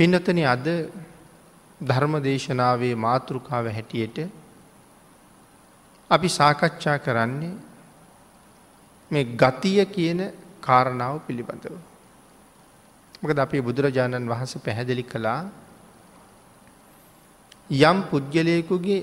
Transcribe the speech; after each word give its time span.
පින්නතන 0.00 0.38
අද 0.46 0.66
ධර්ම 1.80 2.14
දේශනාවේ 2.18 2.94
මාතෘකාව 2.96 3.66
හැටියට 3.68 4.18
අපි 6.10 6.28
සාකච්ඡා 6.30 6.94
කරන්නේ 6.98 7.50
මේ 9.10 9.24
ගතිය 9.34 9.80
කියන 9.86 10.20
කාරණාව 10.60 11.16
පිළිබඳව. 11.26 11.74
මකද 13.22 13.38
අපේ 13.38 13.60
බුදුරජාණන් 13.60 14.30
වහන්ස 14.32 14.54
පැහැදිලි 14.58 15.04
කළා 15.04 15.40
යම් 17.82 17.98
පුද්ගලයකුගේ 18.04 19.00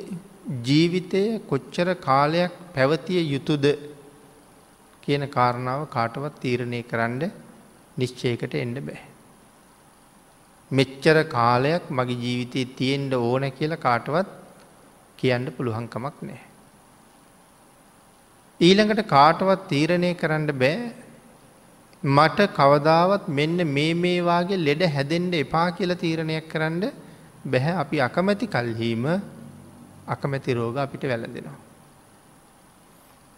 ජීවිතය 0.64 1.22
කොච්චර 1.42 1.90
කාලයක් 2.00 2.56
පැවතිය 2.74 3.22
යුතුද 3.34 3.68
කියන 5.04 5.28
කාරණාව 5.30 5.84
කාටවත් 5.90 6.42
තීරණය 6.42 6.82
කරන්න 6.84 7.22
නිශ්චයකට 7.98 8.56
එන්න 8.56 8.76
බෑ. 8.82 9.07
මෙච්චර 10.72 11.24
කාලයක් 11.26 11.84
මගේ 11.90 12.22
ජීවිතය 12.24 12.66
තියෙන්ට 12.76 13.14
ඕන 13.16 13.44
කියලා 13.52 13.78
කාටවත් 13.78 14.28
කියන්න 15.18 15.46
පුළුවන්කමක් 15.58 16.18
නෑ. 16.22 16.42
ඊළඟට 18.60 19.08
කාටවත් 19.08 19.68
තීරණය 19.70 20.12
කරන්න 20.16 20.52
බෑ 20.60 20.92
මට 22.04 22.50
කවදාවත් 22.54 23.28
මෙන්න 23.30 23.58
මේ 23.68 23.94
මේවාගේ 23.96 24.58
ලෙඩ 24.58 24.84
හැදෙන්ට 24.88 25.34
එපා 25.36 25.72
කියල 25.72 25.96
තීරණයක් 25.96 26.50
කරන්න 26.50 26.84
බැහැ 27.46 27.80
අපි 27.84 28.02
අකමැති 28.02 28.48
කල්හීම 28.48 29.06
අකමැති 30.08 30.54
රෝග 30.54 30.78
අපිට 30.78 31.04
වැළඳෙනවා. 31.04 31.60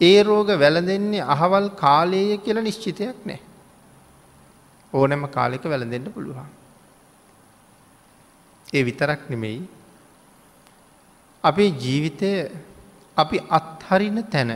ඒ 0.02 0.23
රෝග 0.23 0.49
වැළඳෙන්නේ 0.57 1.27
අහවල් 1.35 1.70
කාලයේ 1.76 2.38
කියල 2.38 2.57
නිශ්චිතයක් 2.59 3.20
නෑ. 3.26 3.40
ඕනෑම 4.93 5.27
කාලෙක 5.30 5.63
වැළඳෙන්ට 5.66 6.13
පුළුවන්. 6.13 6.59
ඒ 8.73 8.84
විතරක් 8.84 9.22
නෙමෙයි 9.30 9.62
අපේ 11.43 11.70
ජීවිතය 11.76 12.32
අපි 13.18 13.38
අත්හරින 13.49 14.20
තැන 14.26 14.52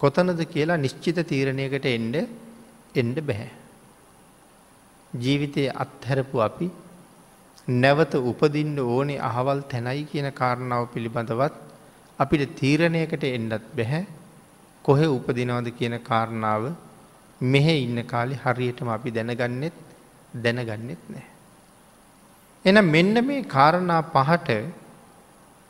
කොතනද 0.00 0.40
කියලා 0.46 0.76
නිශ්චිත 0.76 1.18
තීරණයකට 1.30 1.86
එන්ඩ 1.86 2.16
එන්ඩ 2.94 3.18
බැහැ. 3.20 3.50
ජීවිතය 5.12 5.62
අත්හැරපු 5.74 6.36
අපි 6.40 6.68
නැවත 7.68 8.14
උපදින්න 8.22 8.76
ඕනේ 8.86 9.18
අහවල් 9.20 9.60
තැනයි 9.72 10.04
කියන 10.04 10.28
කාරණාව 10.32 10.84
පිළිබඳවත් 10.92 11.56
අපිට 12.18 12.54
තීරණයකට 12.54 13.24
එන්නත් 13.28 13.64
බැහැ 13.76 14.04
කොහෙ 14.84 15.06
උපදිනවද 15.08 15.68
කියන 15.78 15.96
කාරණාව 16.00 16.62
මෙහෙ 17.40 17.74
ඉන්න 17.78 17.98
කාලි 18.04 18.36
හරියටම 18.36 18.88
අපි 18.88 19.10
දැනගන්නෙත් 19.10 19.76
දැනගන්නෙත් 20.34 21.02
නෑ. 21.08 21.37
එන 22.68 22.78
මෙන්න 22.86 23.16
මේ 23.26 23.42
කාරණා 23.46 24.02
පහට 24.14 24.58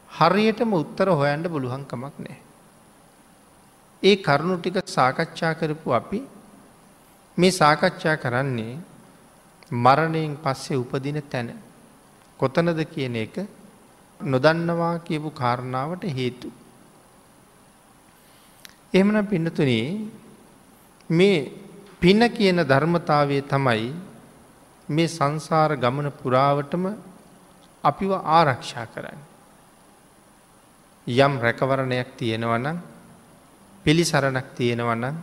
හරියටම 0.08 0.72
උත්තර 0.74 1.08
හොයන්ට 1.12 1.46
පුළුවන්කමක් 1.46 2.14
නෑ. 2.18 2.36
ඒ 4.02 4.16
කරුණු 4.18 4.56
ටික 4.58 4.78
සාකච්ඡා 4.88 5.52
කරපු 5.54 5.88
අපි 5.92 6.20
මේ 7.38 7.52
සාකච්ඡා 7.52 8.16
කරන්නේ 8.16 8.74
මරණයෙන් 9.76 10.34
පස්සේ 10.36 10.76
උපදින 10.76 11.20
තැන 11.24 11.48
කොතනද 12.41 12.80
කියන 12.86 13.16
එක 13.16 13.36
නොදන්නවා 14.20 14.94
කියපු 15.00 15.30
කාරණාවට 15.32 16.02
හේතු. 16.10 16.48
එහමන 18.94 19.19
පින්නතුනේ 19.26 19.86
මේ 21.10 21.38
පින 22.00 22.20
කියන 22.30 22.58
ධර්මතාවය 22.64 23.38
තමයි 23.44 23.88
මේ 24.89 25.08
සංසාර 25.08 25.77
ගමන 25.77 26.11
පුරාවටම 26.12 26.84
අපිව 27.84 28.12
ආරක්ෂා 28.12 28.86
කරන්න. 28.86 29.20
යම් 31.06 31.33
රැකවරණයක් 31.39 32.08
තියෙනවනම් 32.17 32.78
පිළිසරණක් 33.84 34.49
තියෙනවනම් 34.56 35.16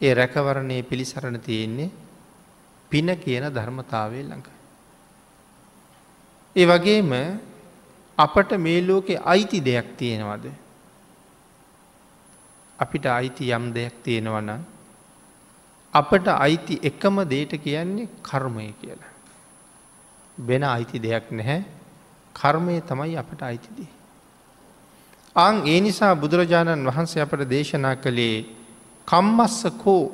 ඒ 0.00 0.14
රැකවරණය 0.14 0.82
පිළිසරණ 0.82 1.40
තියෙන්නේ 1.40 1.90
පින 2.90 3.08
කියන 3.16 3.44
ධර්මතාවය 3.50 4.20
ළඟ. 4.22 4.46
ඒ 6.56 6.66
වගේම 6.66 7.12
අපට 8.18 8.50
මේ 8.58 8.80
ලෝකෙ 8.82 9.14
අයිති 9.24 9.60
දෙයක් 9.60 9.88
තියෙනවද. 9.96 10.46
අපිට 12.78 13.04
අයිති 13.08 13.50
යම් 13.50 13.72
දෙයක් 13.72 13.94
තියෙනවන 14.02 14.50
අපට 15.94 16.26
අයිති 16.28 16.80
එකම 16.82 17.16
දේට 17.24 17.52
කියන්නේ 17.58 18.08
කර්මය 18.22 18.72
කියලා. 18.80 19.12
වෙන 20.38 20.62
අයිති 20.64 20.98
දෙයක් 20.98 21.30
නැහැ 21.30 21.64
කර්මය 22.34 22.80
තමයි 22.82 23.16
අපට 23.16 23.42
අයිතිදී. 23.42 23.88
අං 25.36 25.62
ඒ 25.64 25.80
නිසා 25.80 26.14
බුදුරජාණන් 26.14 26.86
වහන්සේ 26.86 27.22
අපට 27.22 27.42
දේශනා 27.46 27.96
කළේ 27.96 28.44
කම්මස්ස 29.08 29.58
කෝ 29.78 30.04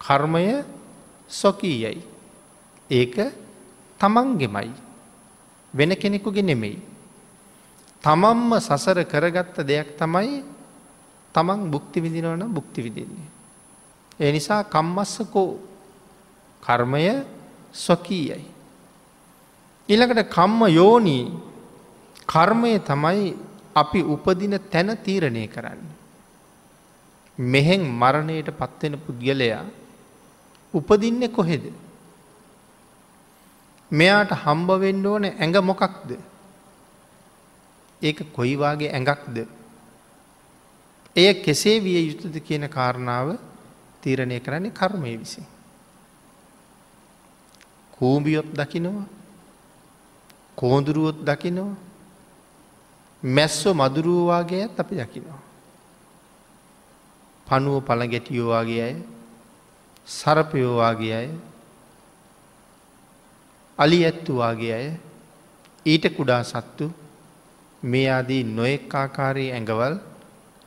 කර්මය 0.00 0.64
සොකී 1.30 1.76
යැයි. 1.82 2.02
ඒක 2.90 3.14
තමන්ගෙමයි. 4.00 4.72
වෙන 5.74 5.90
කෙනෙකුගේ 5.96 6.42
නෙමෙයි. 6.42 6.78
තමන්ම 8.04 8.50
සසර 8.58 9.04
කරගත්ත 9.04 9.56
දෙයක් 9.62 9.96
තමයි 9.96 10.42
තමන් 11.34 11.70
බුක්ති 11.70 11.98
විදිනවන 12.00 12.48
බුක්ති 12.48 12.80
විදින්නේ. 12.82 13.28
ඒ 14.22 14.32
නිසා 14.32 14.62
කම්මස්සකෝ 14.64 15.50
කර්මය 16.62 17.04
ස්වකීයයි. 17.74 18.44
ඊළඟට 19.88 20.30
කම්ම 20.30 20.60
යෝනී 20.70 21.24
කර්මය 22.26 22.72
තමයි 22.80 23.34
අපි 23.74 24.00
උපදින 24.04 24.54
තැන 24.70 24.90
තීරණය 25.04 25.46
කරන්න. 25.48 25.80
මෙහෙන් 27.38 27.82
මරණයට 27.92 28.50
පත්වෙන 28.52 28.94
පුද්ගලයා 28.98 29.64
උපදින්න 30.74 31.22
කොහෙද. 31.30 31.64
මෙයාට 33.90 34.32
හම්බවෙන්න 34.44 35.06
ඕන 35.06 35.24
ඇඟ 35.24 35.58
මොකක්ද. 35.62 36.10
ඒක 38.02 38.18
කොයිවාගේ 38.32 38.92
ඇඟක්ද. 38.92 39.36
එය 41.16 41.34
කෙසේ 41.44 41.80
විය 41.80 42.06
යුතුද 42.08 42.36
කියන 42.40 42.68
කාරණාව 42.68 43.28
තීරණය 44.02 44.40
කරන්නේ 44.40 44.70
කර්මය 44.72 45.16
විසි. 45.16 45.42
කූම්බියොත් 47.92 48.48
දකිනවා 48.52 49.06
කෝඳුරුවොත් 50.56 51.18
දකිනවා 51.22 51.76
මැස්සෝ 53.22 53.74
මදුරුවවාගේත් 53.74 54.80
අපි 54.80 54.94
දකිනවා. 54.96 55.40
පනුව 57.46 57.84
පළ 57.86 58.02
ගැටියෝවාගේ 58.06 58.82
අය 58.82 58.96
සරපයෝවාගේ 60.08 61.14
අය 61.14 61.30
අලි 63.78 63.98
ඇත්තුවාගේ 64.04 64.72
අය 64.74 64.88
ඊට 65.86 66.04
කුඩා 66.16 66.42
සත්තු 66.44 66.86
මේ 67.82 68.08
ආදී 68.10 68.42
නොයෙක් 68.46 68.94
ආකාරයේ 68.94 69.52
ඇඟවල් 69.52 69.94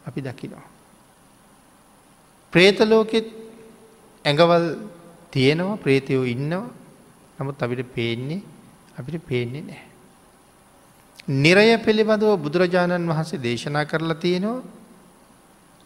අපි 0.07 0.21
දකිනවා. 0.21 0.74
ප්‍රේතලෝකෙත් 2.55 3.27
ඇඟවල් 4.25 4.65
තියෙනවා 5.31 5.77
ප්‍රේතයෝ 5.77 6.23
ඉන්නවා 6.25 6.67
නමුත් 7.37 7.63
අපිට 7.63 7.89
පේන්නේ 7.93 8.41
අපිට 8.97 9.25
පේන්නේ 9.27 9.61
නෑ. 9.61 9.83
නිරය 11.35 11.67
පිළිබඳව 11.85 12.31
බුදුරජාණන් 12.37 13.09
වහන්සේ 13.11 13.43
දේශනා 13.43 13.85
කරලා 13.85 14.15
තියෙනවා 14.15 14.63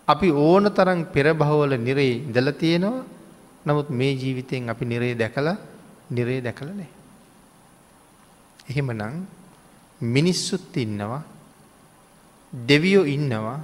අපි 0.08 0.30
ඕන 0.44 0.70
තරන් 0.72 1.02
පෙරභවල 1.16 1.74
නිරේ 1.80 2.14
ඉඳල 2.20 2.52
තියෙනවා 2.54 3.04
නමුත් 3.66 3.90
මේ 3.92 4.14
ජීවිතයෙන් 4.14 4.70
අපි 4.70 4.86
නිරේ 4.86 5.16
දැකලා 5.16 5.58
නිරේ 6.12 6.40
දැකල 6.42 6.70
නෑ. 6.72 6.92
එහෙමනං 8.70 9.26
මිනිස්සුත් 10.02 10.78
ඉන්නවා 10.78 11.24
දෙවියෝ 12.54 13.06
ඉන්නවා 13.08 13.60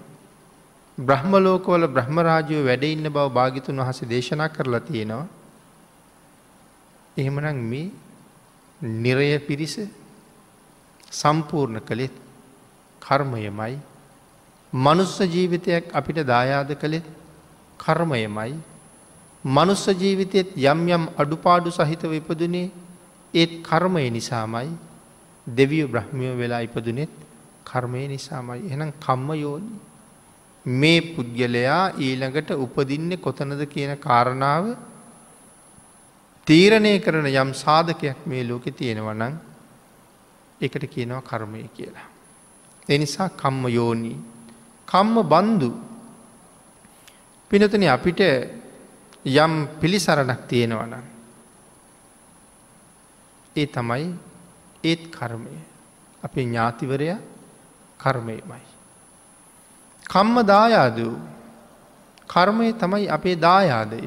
බ්‍රහ්මලෝකවල 0.97 1.87
බ්‍රහ්මරාජයෝ 1.87 2.63
වැඩ 2.63 2.83
ඉන්න 2.85 3.07
බව 3.07 3.27
භාගිතුන් 3.29 3.79
වහස 3.79 3.99
දේශනා 4.05 4.49
කරලා 4.49 4.79
තියෙනවා. 4.81 5.27
එහෙමනං 7.17 7.59
මේ 7.63 7.91
නිරය 8.81 9.39
පිරිස 9.39 9.75
සම්පූර්ණ 11.11 11.79
කළෙත් 11.81 12.15
කර්මයමයි. 13.01 13.75
මනුස්ස 14.73 15.17
ජීවිතයක් 15.27 15.91
අපිට 15.93 16.19
දායාද 16.25 16.71
කළෙත් 16.75 17.05
කර්මයමයි. 17.79 18.55
මනුස්ස 19.43 19.85
ජීවිතයත් 19.93 20.55
යම් 20.57 20.87
යම් 20.89 21.03
අඩුපාඩු 21.17 21.71
සහිතව 21.71 22.13
ඉපදුනේ 22.13 22.71
ඒත් 23.33 23.51
කර්මය 23.61 24.09
නිසාමයි. 24.09 24.69
දෙවිය 25.47 25.87
බ්‍රහ්මියෝ 25.87 26.37
වෙලා 26.37 26.61
ඉපදුනෙත් 26.61 27.11
කර්මය 27.65 28.07
නිසාමයි. 28.07 28.71
එනම් 28.71 28.91
කම්ම 28.97 29.29
යෝනි 29.35 29.75
මේ 30.65 31.01
පුද්ගලයා 31.13 31.93
ඊළඟට 31.97 32.51
උපදින්නේ 32.51 33.17
කොතනද 33.17 33.61
කියන 33.65 33.97
කාරණාව 33.97 34.75
තීරණය 36.47 36.99
කරන 36.99 37.27
යම් 37.27 37.53
සාධකයක් 37.53 38.25
මේ 38.25 38.43
ලෝකෙ 38.43 38.71
තියෙනවනං 38.71 39.37
එකට 40.61 40.85
කියනවා 40.87 41.21
කර්මය 41.21 41.69
කියලා. 41.69 42.07
එනිසා 42.89 43.29
කම්ම 43.31 43.67
යෝනී. 43.69 44.17
කම්ම 44.87 45.15
බන්දු 45.23 45.69
පිනතන 47.51 47.87
අපිට 47.87 48.21
යම් 49.25 49.53
පිළිසරණක් 49.79 50.47
තියෙනවනම්. 50.47 51.03
ඒ 53.55 53.67
තමයි 53.67 54.13
ඒත් 54.83 55.03
කර්මය 55.09 55.57
අපේ 56.23 56.43
ඥාතිවරය 56.43 57.07
කර්මයමයි. 57.99 58.74
කම්ම 60.09 60.37
දායාදූ 60.43 61.15
කර්මය 62.27 62.73
තමයි 62.73 63.07
අපේ 63.07 63.35
දායාදය. 63.37 64.01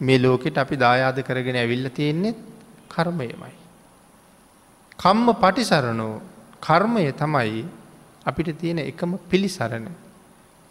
මේ 0.00 0.18
ලෝකෙට 0.18 0.58
අපි 0.58 0.76
දායාද 0.76 1.18
කරගෙන 1.22 1.56
ඇවිල්ල 1.56 1.88
තියෙන්නේෙත් 1.90 2.38
කර්මයමයි. 2.88 3.54
කම්ම 4.98 5.28
පටිසරණෝ 5.34 6.22
කර්මය 6.62 7.04
තමයි 7.12 7.64
අපිට 8.26 8.58
තියෙන 8.60 8.78
එකම 8.80 9.18
පිළිසරණ 9.30 9.88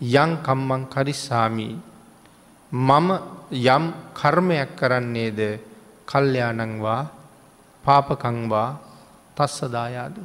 යං 0.01 0.31
කම්මං 0.45 0.83
කරිස්සාමී 0.89 1.75
මම 2.71 3.09
යම් 3.67 3.83
කර්මයක් 4.13 4.69
කරන්නේද 4.75 5.39
කල්්‍යයානංවා 6.05 7.01
පාපකංවා 7.85 8.69
තස්සදායාදු. 9.37 10.23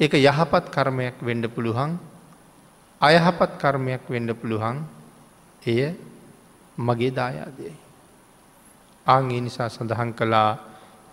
එක 0.00 0.12
යහපත් 0.14 0.64
කර්මයක් 0.70 1.16
වෙන්ඩ 1.20 1.44
පුළුවන් 1.48 1.98
අයහපත් 3.00 3.50
කර්මයක් 3.56 4.02
වෙන්ඩ 4.06 4.30
පුළුවන් 4.34 4.76
එය 5.62 5.94
මගේ 6.78 7.10
දායාදයයි. 7.10 7.74
ආංගේ 9.06 9.40
නිසා 9.40 9.68
සඳහන් 9.68 10.10
කළා 10.14 10.50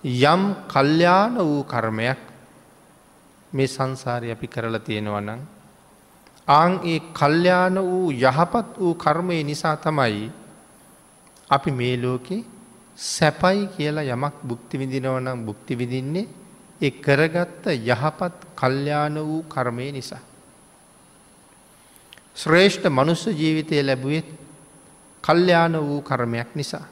යම් 0.04 0.42
කල්්‍යාන 0.68 1.36
වූ 1.40 1.64
කර්මයක් 1.66 2.20
මේ 3.54 3.68
සංසාරය 3.68 4.30
අපි 4.32 4.48
කරලා 4.48 4.80
තියෙනවනං 4.80 5.42
ආං 6.48 6.74
ඒ 6.84 7.00
කල්්‍යාන 7.12 7.82
වූ 7.82 8.14
යහපත් 8.14 8.78
වූ 8.78 8.94
කර්මය 8.96 9.42
නිසා 9.44 9.78
තමයි 9.78 10.30
අපි 11.50 11.70
මේ 11.72 11.96
ලෝකෙ 11.98 12.38
සැපයි 12.98 13.68
කියලා 13.68 14.06
යමක් 14.06 14.36
බුක්ති 14.44 14.78
විදිනවනම් 14.78 15.40
බුක්ති 15.42 15.74
විදින්නේ 15.74 16.45
එ 16.82 16.90
කරගත්ත 16.92 17.66
යහපත් 17.68 18.34
කල්්‍යාන 18.56 19.16
වූ 19.20 19.44
කර්මය 19.44 19.92
නිසා. 19.92 20.20
ශ්‍රේෂ්ඨ 22.36 22.90
මනුස්ස 22.90 23.28
ජීවිතය 23.28 23.82
ලැබුවෙත් 23.82 24.28
කල්්‍යාන 25.24 25.74
වූ 25.80 26.02
කර්මයක් 26.02 26.50
නිසා. 26.56 26.86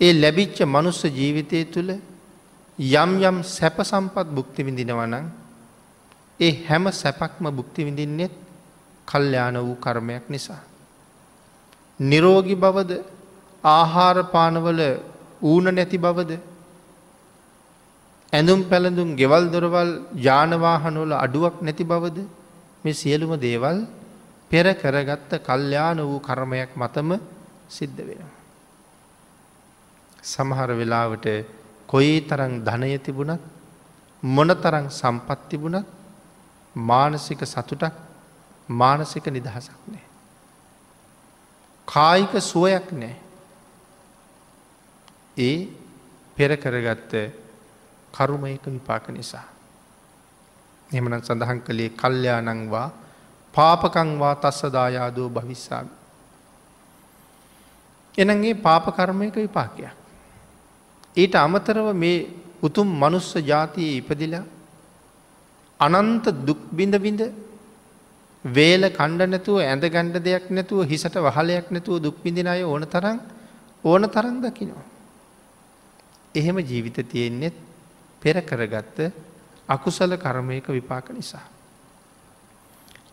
ඒ 0.00 0.12
ලැබිච්ච 0.12 0.58
මනුස්ස 0.66 1.04
ජීවිතය 1.04 1.64
තුළ 1.66 1.90
යම් 2.78 3.10
යම් 3.22 3.42
සැප 3.44 3.76
සම්පත් 3.82 4.26
බුක්ති 4.28 4.64
විඳිනවනං 4.64 5.26
ඒ 6.40 6.52
හැම 6.68 6.84
සැපක්ම 6.92 7.44
බුක්ති 7.50 7.84
විඳින්නෙත් 7.84 8.34
කල්්‍යාන 9.08 9.56
වූ 9.58 9.76
කර්මයක් 9.76 10.24
නිසා. 10.28 10.62
නිරෝගි 12.00 12.54
බවද 12.54 12.92
ආහාරපානවල 13.64 14.80
ඌන 15.42 15.66
නැති 15.74 15.98
බවද 15.98 16.49
ඇඳුම් 18.32 18.60
පැළඳුම් 18.64 19.16
ගෙවල් 19.16 19.44
දොරවල් 19.50 19.90
ජානවාහනෝල 20.18 21.12
අඩුවක් 21.16 21.56
නැති 21.60 21.84
බවද 21.84 22.18
මේ 22.84 22.94
සියලුම 22.94 23.32
දේවල් 23.38 23.78
පෙර 24.50 24.66
කරගත්ත 24.74 25.32
කල්්‍යාන 25.40 25.98
වූ 26.00 26.20
කර්මයක් 26.20 26.70
මතම 26.74 27.10
සිද්ධ 27.68 28.00
වෙනවා. 28.00 28.36
සමහර 30.24 30.70
වෙලාවට 30.72 31.26
කොයි 31.88 32.14
තරං 32.22 32.52
ධනය 32.60 32.92
තිබුණත් 32.98 33.42
මොන 34.22 34.50
තරං 34.56 34.86
සම්පත් 34.90 35.40
තිබුණත් 35.48 35.86
මානසික 36.76 37.42
සතුටක් 37.44 37.94
මානසික 38.68 39.24
නිදහසක් 39.28 39.80
නෑ. 39.86 40.04
කායික 41.88 42.32
සුවයක් 42.42 42.86
නෑ. 42.92 43.14
ඒ 45.38 45.68
පෙර 46.36 46.50
කරගත්ත 46.56 47.12
කරුමයක 48.12 48.64
විපාක 48.66 49.08
නිසා. 49.10 49.46
එමන 50.90 51.14
සඳහන් 51.20 51.60
කළේ 51.60 51.90
කල්්‍යයානංවා 51.92 52.88
පාපකංවා 53.54 54.34
තස්සදායාදෝ 54.34 55.28
භවිස්සාම. 55.28 55.86
එනගේ 58.18 58.54
පාපකර්මයක 58.56 59.34
විපාකයක්. 59.36 59.92
ඊට 61.16 61.34
අමතරව 61.36 61.88
මේ 61.94 62.26
උතුම් 62.62 62.88
මනුස්ස 62.94 63.34
ජාතියේ 63.42 63.98
ඉපදිලා 64.00 64.44
අනන්ත 65.80 66.26
දුක්බිඳ 66.46 66.94
බිඳ 66.98 67.22
වේල 68.44 68.82
කණ්ඩ 68.90 69.30
නැතුව 69.30 69.58
ඇඳ 69.60 69.84
ගණ්ඩ 69.86 70.24
දෙයක් 70.24 70.44
නැතුව 70.50 70.84
හිසට 70.84 71.16
වහලයක් 71.18 71.66
නැතුව 71.70 72.02
දුක්බිඳින 72.02 72.48
අය 72.48 72.62
ඕන 72.64 72.84
තරම් 72.86 73.18
ඕන 73.84 74.02
තරන් 74.08 74.36
දකිනවා. 74.42 74.84
එහෙම 76.34 76.56
ජීවිත 76.60 76.98
තියෙන්නේෙත් 77.08 77.56
පෙර 78.22 78.42
කරගත්ත 78.42 78.98
අකුසල 79.68 80.16
කර්මයක 80.16 80.66
විපාක 80.68 81.10
නිසා. 81.10 81.46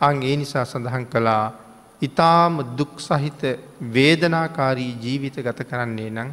අං 0.01 0.21
ඒ 0.21 0.35
නිසා 0.35 0.65
සඳහන් 0.65 1.05
කළා 1.05 1.53
ඉතාම 2.01 2.77
දුක් 2.77 2.99
සහිත 2.99 3.41
වේදනාකාරී 3.89 4.97
ජීවිත 4.97 5.35
ගත 5.37 5.59
කරන්නේ 5.63 6.09
නං 6.11 6.29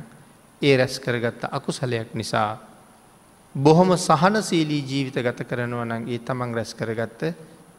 ඒ 0.62 0.76
රැස් 0.76 0.98
කරගත්ත 0.98 1.44
අකුසලයක් 1.50 2.14
නිසා 2.14 2.58
බොහොම 3.54 3.96
සහනසීලී 3.98 4.82
ජීවිත 4.82 5.16
ගත 5.16 5.40
කරනවා 5.44 5.84
නම් 5.84 6.04
ඒ 6.06 6.18
තමන් 6.20 6.54
රැස් 6.54 6.74
කරගත්ත 6.74 7.22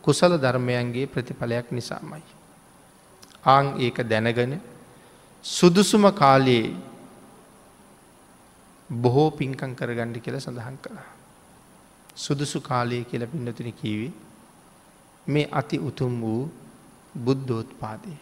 කුසල 0.04 0.38
ධර්මයන්ගේ 0.38 1.08
ප්‍රතිඵලයක් 1.08 1.72
නිසාමයි. 1.72 2.24
ආං 3.46 3.68
ඒක 3.78 3.98
දැනගන 4.04 4.62
සුදුසුම 5.46 6.06
කාලයේ 6.14 6.74
බොහෝ 8.90 9.30
පින්කං 9.32 9.76
කරගණ්ඩි 9.76 10.20
කියල 10.20 10.40
සඳහන් 10.40 10.78
කළා. 10.78 11.10
සුදුසු 12.16 12.62
කාලය 12.62 13.04
කියල 13.04 13.28
පින්නතුන 13.28 13.74
කීවි 13.74 14.14
මේ 15.28 15.50
අති 15.52 15.78
උතුම් 15.80 16.22
වූ 16.22 16.52
බුද්ධෝත්පාදය. 17.16 18.14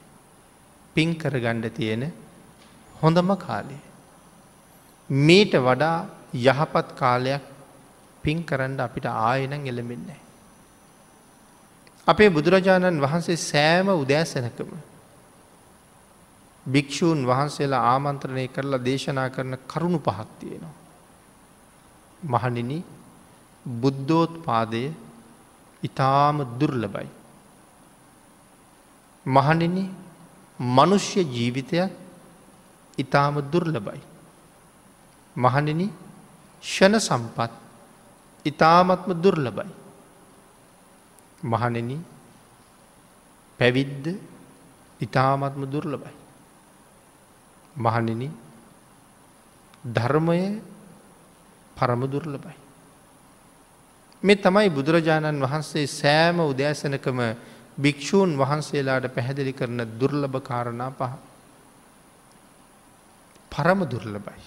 පින් 0.96 1.16
කරගණ්ඩ 1.16 1.70
තියෙන 1.70 2.14
හොඳම 2.96 3.36
කාලේ. 3.38 3.82
මීට 5.10 5.54
වඩා 5.60 5.98
යහපත් 6.34 6.88
කාලයක් 6.96 7.44
පින් 8.24 8.44
කරන්න 8.44 8.80
අපිට 8.80 9.06
ආයනං 9.06 9.68
එළමෙන්නේ. 9.68 10.20
අපේ 12.08 12.30
බුදුරජාණන් 12.30 13.02
වහන්සේ 13.02 13.38
සෑම 13.42 13.88
උදෑසනකම 13.96 14.72
භික්‍ෂූන් 16.66 17.28
වහන්සේලා 17.28 17.84
ආමන්ත්‍රණය 17.94 18.48
කරලා 18.48 18.86
දේශනා 18.86 19.30
කරන 19.30 19.58
කරුණු 19.68 20.00
පහක් 20.00 20.30
තියෙනවා. 20.40 20.76
මහනින 22.24 22.72
බුද්ධෝත් 23.66 24.34
පාදය 24.46 24.84
ඉතාම 25.84 26.38
දුර්ලබයි. 26.60 27.10
මහනින 29.26 29.78
මනුෂ්‍ය 30.60 31.22
ජීවිතයක් 31.26 31.92
ඉතාම 32.98 33.36
දුර්ලබයි. 33.44 34.02
මහනින 35.36 35.82
ෂණ 36.64 37.00
සම්පත් 37.00 37.52
ඉතාමත්ම 38.46 39.12
දුර්ලබයි. 39.14 39.72
මහනෙන 41.44 42.06
පැවිද්ද 43.60 44.06
ඉතාමත්ම 45.02 45.64
දුර්ලබයි. 45.66 46.23
මහනෙන 47.76 48.32
ධර්මය 49.86 50.62
පරම 51.78 52.02
දුර්ලබයි. 52.06 52.56
මේ 54.24 54.36
තමයි 54.38 54.70
බුදුරජාණන් 54.70 55.42
වහන්සේ 55.42 55.88
සෑම 55.90 56.40
උදෑසනකම 56.42 57.20
භික්‍ෂූන් 57.78 58.38
වහන්සේලාට 58.38 59.08
පැහැදිලි 59.10 59.54
කරන 59.54 59.80
දුර්ලභ 60.00 60.40
කාරණා 60.42 60.92
පහ. 60.92 61.14
පරම 63.52 63.80
දුර්ලබයි. 63.86 64.44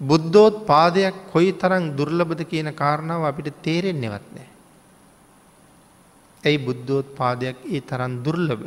බුද්ධෝත් 0.00 0.66
පාදයක් 0.66 1.14
කොයි 1.32 1.52
තරං 1.52 1.84
දුර්ලබද 1.96 2.40
කියන 2.44 2.74
කාරණාව 2.74 3.24
අපිට 3.24 3.62
තේරෙන්නෙවත් 3.62 4.26
නෑ. 4.32 4.48
ඇයි 6.44 6.58
බුද්ධෝත් 6.58 7.14
පාදයක් 7.14 7.56
ඒ 7.66 7.80
තරන් 7.80 8.22
දුර්ලබ 8.22 8.62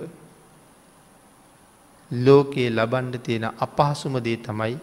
ලෝකයේ 2.11 2.69
ලබන්ඩ 2.69 3.15
තියෙන 3.19 3.45
අපහසුමදේ 3.57 4.37
තමයි 4.37 4.75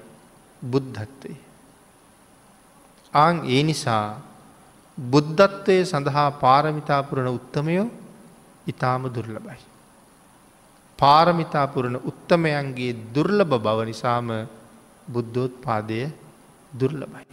බුද්ධත්වය. 0.63 1.35
ආං 3.15 3.37
ඒ 3.47 3.63
නිසා 3.63 4.21
බුද්ධත්වය 4.99 5.77
සඳහා 5.85 6.31
පාරමිතාපුරණ 6.41 7.29
උත්තමයෝ 7.29 7.87
ඉතාම 8.67 9.03
දුර්ලබයි. 9.09 9.61
පාරමිතාපුරණ 10.99 11.97
උත්තමයන්ගේ 12.03 12.93
දුර්ලභ 13.15 13.55
බව 13.57 13.79
නිසාම 13.85 14.29
බුද්ධෝත් 15.09 15.55
පාදය 15.63 16.01
දුර්ලබයි. 16.73 17.27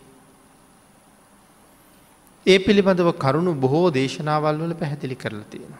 ඒ 2.46 2.60
පිළිබඳව 2.60 3.12
කරුණු 3.16 3.54
බොහෝ 3.56 3.88
දේශනාවල් 3.92 4.58
වල 4.58 4.74
පැහැදිලි 4.74 5.16
කරලා 5.16 5.50
තියෙන. 5.50 5.76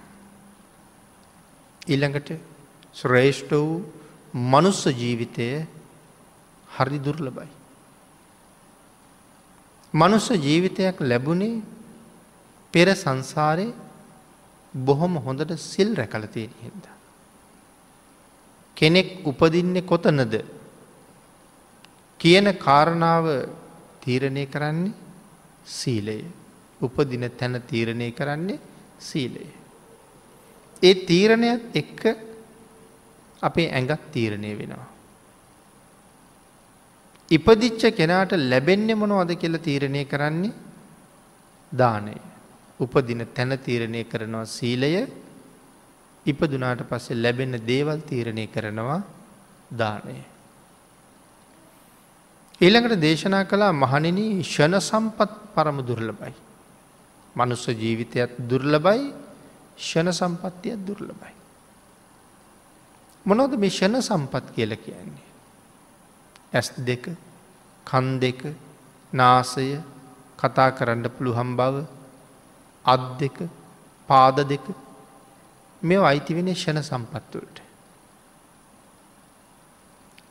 ඊළඟට 1.88 2.30
ශ්‍රේෂ්ඨ 2.96 3.53
වූ 3.53 4.00
මනුස්ස 4.33 4.85
ජීවිතය 4.85 5.67
හරි 6.67 7.00
දුර්ලබයි. 7.00 7.50
මනුස්ස 9.93 10.29
ජීවිතයක් 10.29 11.00
ලැබුණේ 11.01 11.61
පෙර 12.73 12.88
සංසාරය 12.95 13.73
බොහොම 14.73 15.15
හොඳට 15.17 15.59
සිල් 15.59 15.95
රැකල 15.95 16.25
තියෙන 16.27 16.53
හිද. 16.61 16.83
කෙනෙක් 18.77 19.27
උපදින්නේ 19.27 19.81
කොතනද 19.83 20.33
කියන 22.19 22.45
කාරණාව 22.57 23.25
තීරණය 24.00 24.45
කරන්නේ 24.45 24.93
සීලය. 25.67 26.23
උපදින 26.81 27.29
තැන 27.31 27.61
තීරණය 27.61 28.11
කරන්නේ 28.11 28.59
සීලය. 29.00 29.45
ඒ 30.81 30.95
තීරණයත් 31.05 31.75
එක්ක 31.75 32.30
අපේ 33.41 33.69
ඇඟත් 33.69 34.12
තීරණය 34.12 34.51
වෙනවා. 34.60 34.89
ඉපදිච්ච 37.31 37.83
කෙනාට 37.95 38.33
ලැබෙන්නේ 38.43 38.95
මොනවද 38.95 39.31
කියල 39.36 39.57
තීරණය 39.60 40.05
කරන්නේ 40.05 40.53
දානය. 41.71 42.15
උපදින 42.79 43.27
තැන 43.33 43.57
තීරණය 43.60 44.03
කරනවා 44.03 44.45
සීලය 44.48 44.91
ඉපදුනාට 46.25 46.83
පස්සේ 46.89 47.15
ලැබෙන 47.15 47.53
දේවල් 47.65 48.00
තීරණය 48.01 48.45
කරනවා 48.48 49.01
දානය. 49.71 50.17
ඊළඟට 52.62 53.01
දේශනා 53.01 53.43
කළා 53.45 53.74
මහනින 53.74 54.19
ෂණ 54.43 54.79
සම්පත් 54.79 55.31
පරම 55.55 55.77
දුර්ලබයි. 55.81 56.33
මනුස්ස 57.36 57.65
ජීවිතයත් 57.74 58.33
දුර්ලබයි 58.39 59.13
ෂණ 59.77 60.12
සම්පත්තියත් 60.12 60.81
දුර්ලබයි. 60.88 61.40
මොනොද 63.25 63.53
මේ 63.55 63.69
ෂණ 63.69 64.01
සම්පත් 64.01 64.45
කියල 64.55 64.75
කියන්නේ. 64.77 65.27
ඇස් 66.53 66.71
දෙක 66.79 67.09
කන් 67.87 68.07
දෙක 68.19 68.41
නාසය 69.13 69.67
කතා 70.37 70.69
කරන්න 70.71 71.05
පුළුහම් 71.09 71.55
බව 71.55 71.85
අත් 72.85 73.03
දෙක 73.19 73.37
පාද 74.09 74.37
දෙක 74.47 74.65
මෙ 75.81 75.95
අයිතිවෙන 75.97 76.49
ෂණ 76.53 76.81
සම්පත්තුවට. 76.81 77.61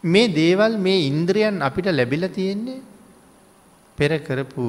මේ 0.04 0.28
දේවල් 0.30 0.78
මේ 0.78 1.06
ඉන්ද්‍රියන් 1.06 1.62
අපිට 1.62 1.86
ලැබිල 1.88 2.28
තියෙන්නේ 2.28 2.82
පෙර 3.98 4.12
කරපු 4.18 4.66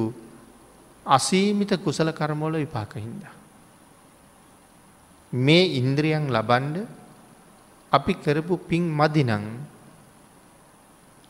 අසීමිත 1.06 1.72
කුසල 1.84 2.12
කරමෝල 2.12 2.54
විපාකහින්ද. 2.54 3.22
මේ 5.32 5.64
ඉන්ද්‍රියන් 5.80 6.30
ලබන්ඩ 6.30 7.01
අපි 7.92 8.12
කරපු 8.14 8.54
පින් 8.60 8.84
මදිනං 8.90 9.44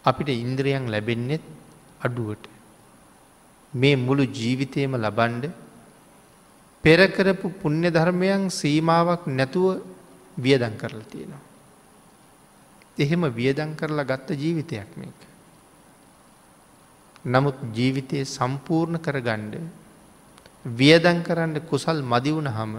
අපිට 0.04 0.28
ඉන්ද්‍රියන් 0.28 0.85
ලැබෙන්නෙත් 0.87 1.45
අඩුවට. 2.00 2.45
මේ 3.73 3.97
මුළු 3.97 4.25
ජීවිතයම 4.28 4.95
ලබන්ඩ 4.97 5.45
පෙරකරපු 6.85 7.49
පුුණ්‍ය 7.52 7.88
ධර්මයන් 7.90 8.50
සීමාවක් 8.50 9.26
නැතුව 9.28 9.83
වියදන් 10.37 10.75
කරලා 10.76 11.11
තියෙනවා. 11.11 11.42
එහෙම 12.99 13.23
වියදන් 13.31 13.76
කරලා 13.76 14.04
ගත්ත 14.04 14.28
ජීවිතයක් 14.35 14.90
මේක. 14.97 15.21
නමුත් 17.25 17.59
ජීවිතය 17.73 18.25
සම්පූර්ණ 18.26 18.99
කරගණ්ඩ 18.99 19.54
වියදන් 20.64 21.23
කරන්න 21.23 21.54
කුසල් 21.62 22.02
මදිවුණ 22.04 22.49
හම 22.49 22.75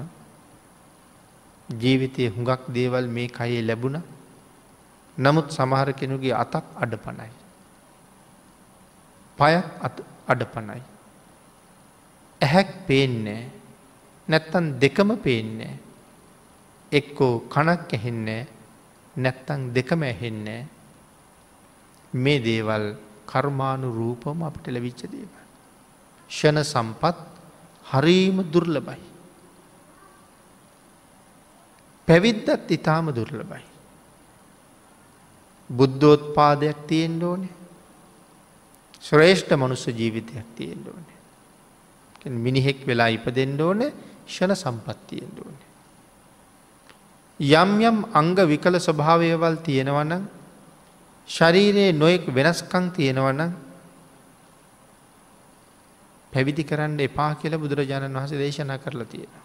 ජීවිතය 1.70 2.30
හුඟක් 2.30 2.68
දේවල් 2.70 3.08
මේ 3.08 3.28
කයේ 3.28 3.62
ලැබුණ 3.62 4.02
නමුත් 5.18 5.52
සමහර 5.52 5.94
කෙනුගේ 5.94 6.34
අතක් 6.34 6.66
අඩ 6.76 6.94
පනයි. 6.96 7.32
පයත් 9.38 9.96
අඩ 10.28 10.42
පනයි. 10.54 10.82
ඇහැක් 12.42 12.88
පේන්නේ 12.88 13.50
නැත්තන් 14.28 14.80
දෙකම 14.80 15.16
පේන්නේ. 15.18 15.80
එක්කෝ 16.92 17.46
කනක් 17.50 17.94
ඇහෙන්නේ 17.94 18.48
නැත්තං 19.16 19.74
දෙකම 19.74 20.02
ඇහෙන්නේ 20.04 20.62
මේ 22.14 22.40
දේවල් 22.40 22.86
කර්මාණු 23.26 23.88
රූපම 23.92 24.44
අපට 24.44 24.68
ලැවිච්ච 24.68 25.02
දේව. 25.12 25.34
ෂණ 26.30 26.64
සම්පත් 26.64 27.18
හරීම 27.86 28.38
දුර්ලබයි. 28.52 29.13
පැවිද්දත් 32.08 32.70
ඉතාම 32.70 33.08
දුර්ලබයි. 33.10 33.64
බුද්ධෝත්පාදයක් 35.70 36.88
තියෙන් 36.88 37.20
ඕනේ 37.24 37.64
ශ්‍රේෂ්ඨ 39.02 39.54
මනුස්ස 39.54 39.88
ජීවිතයක් 39.90 40.48
තියෙන් 40.56 40.84
ඕනේ. 40.86 41.20
මිනිහෙක් 42.38 42.88
වෙලා 42.88 43.10
ඉප 43.10 43.26
දෙන්න 43.28 43.60
ඕන 43.60 43.82
ෂණ 44.28 44.56
සම්පත්තියෙන් 44.56 45.34
ඕනේ. 45.38 45.68
යම් 47.40 47.72
යම් 47.82 47.98
අංග 48.14 48.36
විකල 48.48 48.80
ස්වභාවයවල් 48.80 49.58
තියෙනවනම් 49.60 50.24
ශරීරයේ 51.30 51.92
නොයෙක් 51.94 52.28
වෙනස්කං 52.30 52.92
තියෙනවනම් 52.92 53.52
පැවිදි 56.34 56.64
කරන්න 56.64 57.00
එපා 57.02 57.36
කියල 57.36 57.58
බුදුරජාණන් 57.58 58.16
වහස 58.16 58.32
දේශනා 58.34 58.78
කරලා 58.78 59.06
තියෙන. 59.06 59.43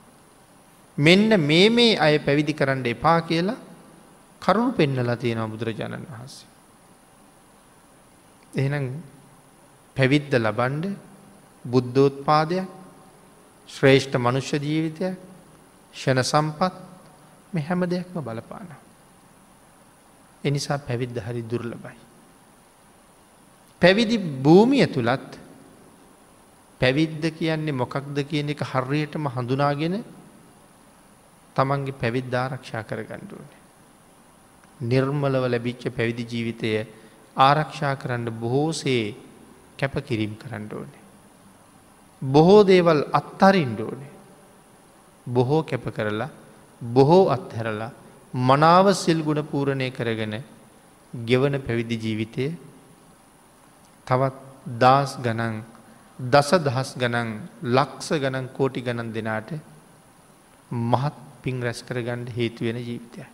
මෙන්න 0.98 1.40
මේ 1.40 1.68
මේ 1.70 1.96
අය 1.96 2.18
පැවිදි 2.18 2.52
කරන්න 2.52 2.86
එපා 2.86 3.20
කියලා 3.22 3.56
කරුණු 4.42 4.72
පෙන්නලා 4.72 5.16
තියෙනවා 5.16 5.48
බුදුරජාණන් 5.48 6.06
වහන්සේ. 6.06 6.48
එහනම් 8.54 8.86
පැවිද්ද 9.96 10.32
ලබන්ඩ 10.36 10.84
බුද්ධෝත්පාදයක් 11.64 12.68
ශ්‍රේෂ්ඨ 13.68 14.16
මනුෂ්‍ය 14.16 14.58
ජීවිතයක් 14.58 15.16
ෂණ 15.94 16.22
සම්පත් 16.24 16.74
මෙ 17.52 17.60
හැම 17.60 17.80
දෙයක්ම 17.84 18.20
බලපාන. 18.20 18.68
එනිසා 20.44 20.78
පැවිද්ද 20.80 21.16
හරි 21.18 21.42
දුර්ලබයි. 21.42 21.98
පැවිදි 23.82 24.18
භූමිය 24.18 24.86
තුළත් 24.88 25.30
පැවිද්ද 26.80 27.22
කියන්නේ 27.32 27.72
මොකක්ද 27.72 28.16
කියන 28.24 28.50
එක 28.50 28.62
හර්රියටම 28.64 29.28
හඳුනාගෙන 29.28 30.04
තමන්ගේ 31.58 31.98
පැවිද් 32.00 32.34
ආරක්ෂා 32.34 32.82
කර 32.82 33.00
ගණ්ඩුවන. 33.04 33.48
නිර්මලව 34.82 35.44
ලැබිච්ච 35.46 35.82
පැවිදි 35.96 36.24
ජීවිතය 36.32 36.70
ආරක්ෂා 37.36 37.94
කරන්න 37.96 38.28
බොහෝසේ 38.42 39.04
කැප 39.78 39.94
කිරීම් 40.08 40.34
කරන්න 40.36 40.68
ඕනේ. 40.72 41.04
බොහෝ 42.22 42.62
දේවල් 42.64 43.00
අත්තරින්ඩ 43.12 43.80
ඕනේ. 43.80 44.12
බොහෝ 45.26 45.62
කැප 45.62 45.86
කරලා 45.96 46.30
බොහෝ 46.82 47.24
අත්හැරලා 47.30 47.92
මනාව 48.34 48.86
සිල් 48.94 49.20
ගුණ 49.22 49.42
පූරණය 49.44 49.90
කරගෙන 49.90 50.34
ගෙවන 51.14 51.54
පැවිදි 51.60 51.96
ජීවිතය 51.96 52.46
තවත් 54.06 54.36
දස් 54.76 55.10
ගනන් 55.24 55.56
දස 56.18 56.50
දහස් 56.58 56.90
ගනන් 56.96 57.30
ලක්ස 57.70 58.08
ගනන් 58.22 58.46
කෝටි 58.50 58.80
ගණන් 58.80 59.12
දෙනාට 59.12 59.50
මහත් 60.70 61.27
පින් 61.42 61.62
රැස් 61.62 61.82
කරගණ්ඩ 61.82 62.28
හේතුවෙන 62.30 62.78
ජීවිතය. 62.78 63.24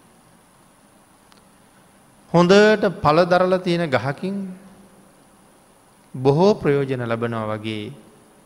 හොඳට 2.32 2.84
පලදරල 3.00 3.58
තියෙන 3.58 3.88
ගහකින් 3.88 4.36
බොහෝ 6.14 6.54
ප්‍රයෝජන 6.54 7.02
ලබනවා 7.02 7.46
වගේ 7.52 7.92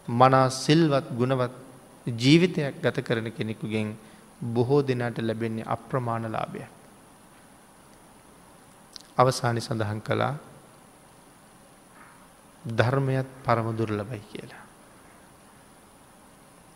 මනා 0.08 0.48
සිල්වත් 0.52 1.06
ගුණවත් 1.12 1.54
ජීවිතයක් 2.06 2.82
ගත 2.82 2.96
කරන 3.02 3.32
කෙනෙකුගෙන් 3.32 3.96
බොහෝ 4.40 4.82
දෙනාට 4.82 5.18
ලැබෙන්නේ 5.20 5.64
අප්‍රමාණලාභය. 5.66 6.62
අවසානි 9.16 9.60
සඳහන් 9.60 10.00
කළා 10.00 10.34
ධර්මයත් 12.64 13.26
පරම 13.44 13.68
දුර්ලබයි 13.72 14.22
කියලා. 14.22 14.64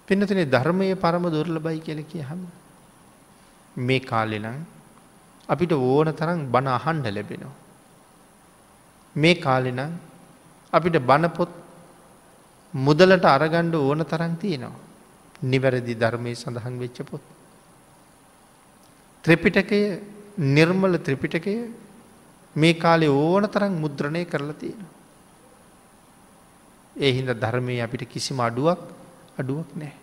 පිනතිනේ 0.09 0.47
ධර්මය 0.47 0.95
පරම 0.97 1.25
දුර්ලබයි 1.27 1.81
කියල 1.81 2.03
කිය 2.05 2.23
හම. 2.23 2.62
මේ 3.77 4.01
කාලෙනම් 4.01 4.65
අපිට 5.49 5.73
ඕන 5.73 6.13
තරම් 6.13 6.51
බණ 6.51 6.69
අහන්ඩ 6.69 7.07
ලැබෙනවා. 7.07 7.55
මේ 9.17 9.35
කාලෙනම් 9.37 9.93
අපිට 10.73 10.97
බණපොත් 11.01 11.51
මුදලට 12.75 13.25
අරගණ්ඩ 13.27 13.75
ඕන 13.77 14.05
තරන් 14.05 14.37
තියෙනවා. 14.37 14.81
නිවැරදි 15.43 15.95
ධර්මය 15.95 16.35
සඳහන් 16.35 16.79
වෙච්ච 16.79 17.03
පොත්. 17.03 17.23
ත්‍රපිටකය 19.25 19.81
නිර්මල 20.39 20.97
ත්‍රිපිටකය 20.99 21.55
මේ 22.57 22.75
කාලේ 22.75 23.09
ඕන 23.09 23.45
තරම් 23.49 23.73
මුද්‍රණය 23.75 24.25
කරලා 24.25 24.55
තියෙන. 24.55 24.87
ඒ 26.97 27.13
හින්ද 27.13 27.31
ධර්මය 27.35 27.81
අපිට 27.81 28.09
කිසිම 28.09 28.41
අඩුවක් 28.41 28.81
අඩුවක් 29.39 29.69
නෑ. 29.77 30.02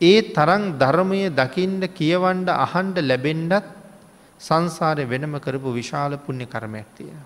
ඒ 0.00 0.20
තරං 0.32 0.64
ධර්මය 0.78 1.20
දකිින්ට 1.30 1.84
කියවන්ඩ 1.92 2.48
අහන්ඩ 2.56 2.98
ලැබෙන්ඩත් 3.00 3.66
සංසාරය 4.40 5.04
වෙනම 5.04 5.34
කරපු 5.38 5.72
විශාල 5.72 6.12
පුුණ්‍ය 6.16 6.46
කරමයක් 6.46 6.88
තියෙන. 6.96 7.20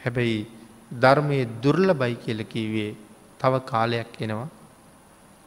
හැබැයි 0.00 0.46
ධර්මය 0.94 1.38
දුර්ල 1.62 1.88
බයි 1.94 2.14
කියල 2.16 2.40
කීවේ 2.44 2.96
තව 3.38 3.52
කාලයක් 3.64 4.12
එනවා 4.20 4.48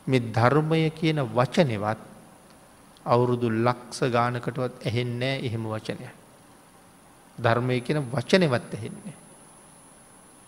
මෙ 0.07 0.19
ධර්මය 0.19 0.89
කියන 0.91 1.19
වචනෙවත් 1.31 1.99
අවුරුදු 3.05 3.49
ලක්ස 3.59 3.99
ගානකටවත් 4.11 4.85
ඇහෙන්නෑ 4.85 5.41
එහෙම 5.41 5.65
වචනය. 5.65 6.05
ධර්මය 7.37 7.79
කියන 7.81 7.99
වචනෙවත් 8.11 8.69
ඇහෙන්නේ. 8.73 9.15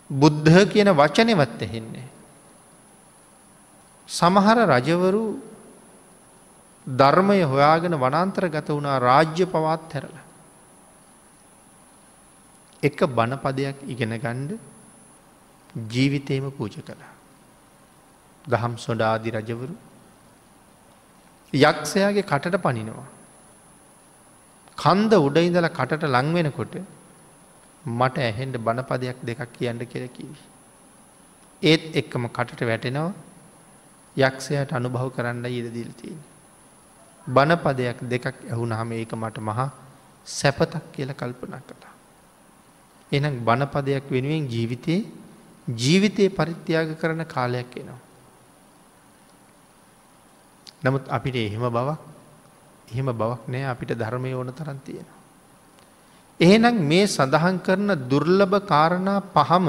බුද්ධ 0.10 0.58
කියන 0.72 0.90
වචනෙවත් 0.94 1.62
ඇහෙන්නේ. 1.62 2.08
සමහර 4.10 4.58
රජවරු 4.68 5.24
ධර්මය 6.88 7.40
හොයාගෙන 7.44 7.96
වනන්තර 7.96 8.46
ගත 8.50 8.70
වුණා 8.70 9.00
රාජ්‍ය 9.00 9.46
පවත් 9.46 9.92
හැරල. 9.94 10.16
එක 12.84 13.00
බණපදයක් 13.10 13.78
ඉගෙන 13.86 14.16
ගණ්ඩ 14.16 14.52
ජීවිතේම 15.94 16.48
පූජ 16.52 16.78
කළා. 16.80 17.14
දහම් 18.46 18.74
සොඩාදි 18.78 19.36
රජවරු 19.38 19.76
යක්ෂයාගේ 21.54 22.24
කටට 22.24 22.64
පනිනවා. 22.64 23.08
කන්ද 24.78 25.14
උඩයිඳල 25.20 25.70
කටට 25.70 26.04
ලංවෙනකොට 26.08 26.76
මට 27.84 28.18
ඇහෙන්ට 28.20 28.58
බණපදයක් 28.58 29.18
දෙකක් 29.22 29.48
කියන්න 29.54 29.80
කෙරකිවි. 29.86 30.38
ඒත් 31.62 31.84
එක්කම 31.96 32.24
කටට 32.30 32.62
වැටෙනවා 32.64 33.27
යක්ෂයට 34.18 34.72
අනුභව 34.72 35.10
කරන්න 35.10 35.46
ඉරදිල්තිීන්. 35.48 36.20
බණපදයක් 37.28 37.98
දෙකක් 38.04 38.26
ඇහුනහම 38.46 38.92
ඒක 38.94 39.12
මට 39.14 39.38
මහා 39.40 39.70
සැපතක් 40.28 40.84
කියල 40.94 41.14
කල්පනා 41.14 41.62
කළා. 41.62 41.94
එනම් 43.12 43.40
බණපදයක් 43.42 44.06
වෙනුවෙන් 44.10 44.48
ජීවිතයේ 44.48 45.06
ජීවිතය 45.68 46.30
පරිත්‍යාග 46.30 46.90
කරන 46.96 47.26
කාලයක් 47.26 47.72
එනවා. 47.76 48.00
නමුත් 50.84 51.04
අපිට 51.10 51.36
එහෙම 51.38 51.66
බවක් 51.68 52.00
එහෙම 52.88 53.10
බවක් 53.12 53.42
නෑ 53.48 53.64
අපිට 53.66 53.92
ධර්මය 53.94 54.34
ඕන 54.34 54.52
තරන් 54.52 54.80
තියෙන. 54.80 55.08
එහෙනම් 56.40 56.76
මේ 56.82 57.08
සඳහන් 57.08 57.58
කරන 57.60 57.90
දුර්ලභ 58.08 58.56
කාරණා 58.64 59.20
පහම 59.28 59.68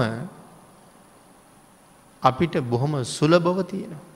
අපිට 2.22 2.54
බොහොම 2.62 3.04
සුලබව 3.06 3.58
තියෙනවා. 3.64 4.07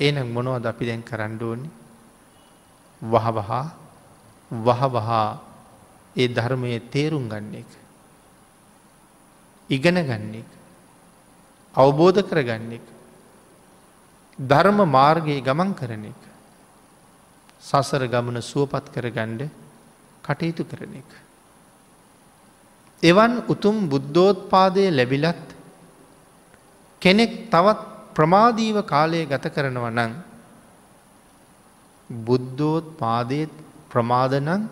ඒනම් 0.00 0.28
මොනවද 0.28 0.66
අපි 0.66 0.84
දැන් 0.86 1.02
කරන්න 1.02 1.36
ඕනි 1.42 1.68
වහවහා 3.02 3.64
වහවහා 4.50 5.26
ඒ 6.16 6.28
ධර්මය 6.28 6.80
තේරුම් 6.90 7.28
ගන්න 7.28 7.54
එක. 7.54 7.70
ඉගෙන 9.70 9.98
ගන්න 10.02 10.34
එක. 10.34 10.50
අවබෝධ 11.74 12.22
කරගන්න 12.22 12.72
එක. 12.72 12.86
ධර්ම 14.38 14.78
මාර්ගයේ 14.88 15.40
ගමන් 15.40 15.74
කරන 15.74 16.04
එක. 16.04 16.22
සසර 17.62 18.06
ගමන 18.06 18.42
සුවපත් 18.42 18.86
කරගණ්ඩ 18.90 19.48
කටයුතු 20.24 20.64
කරන 20.64 20.94
එක. 20.94 21.10
එවන් 23.02 23.32
උතුම් 23.48 23.88
බුද්ධෝත්පාදය 23.88 24.90
ලැබිලත් 24.90 25.46
කෙනෙක් 27.02 27.32
තවත් 27.48 27.99
ප්‍රමාදීව 28.14 28.76
කාලය 28.84 29.20
ගත 29.26 29.54
කරනව 29.54 29.86
නං 29.90 30.12
බුද්ධෝත් 32.10 32.86
පාදයත් 32.98 33.52
ප්‍රමාදනං 33.90 34.62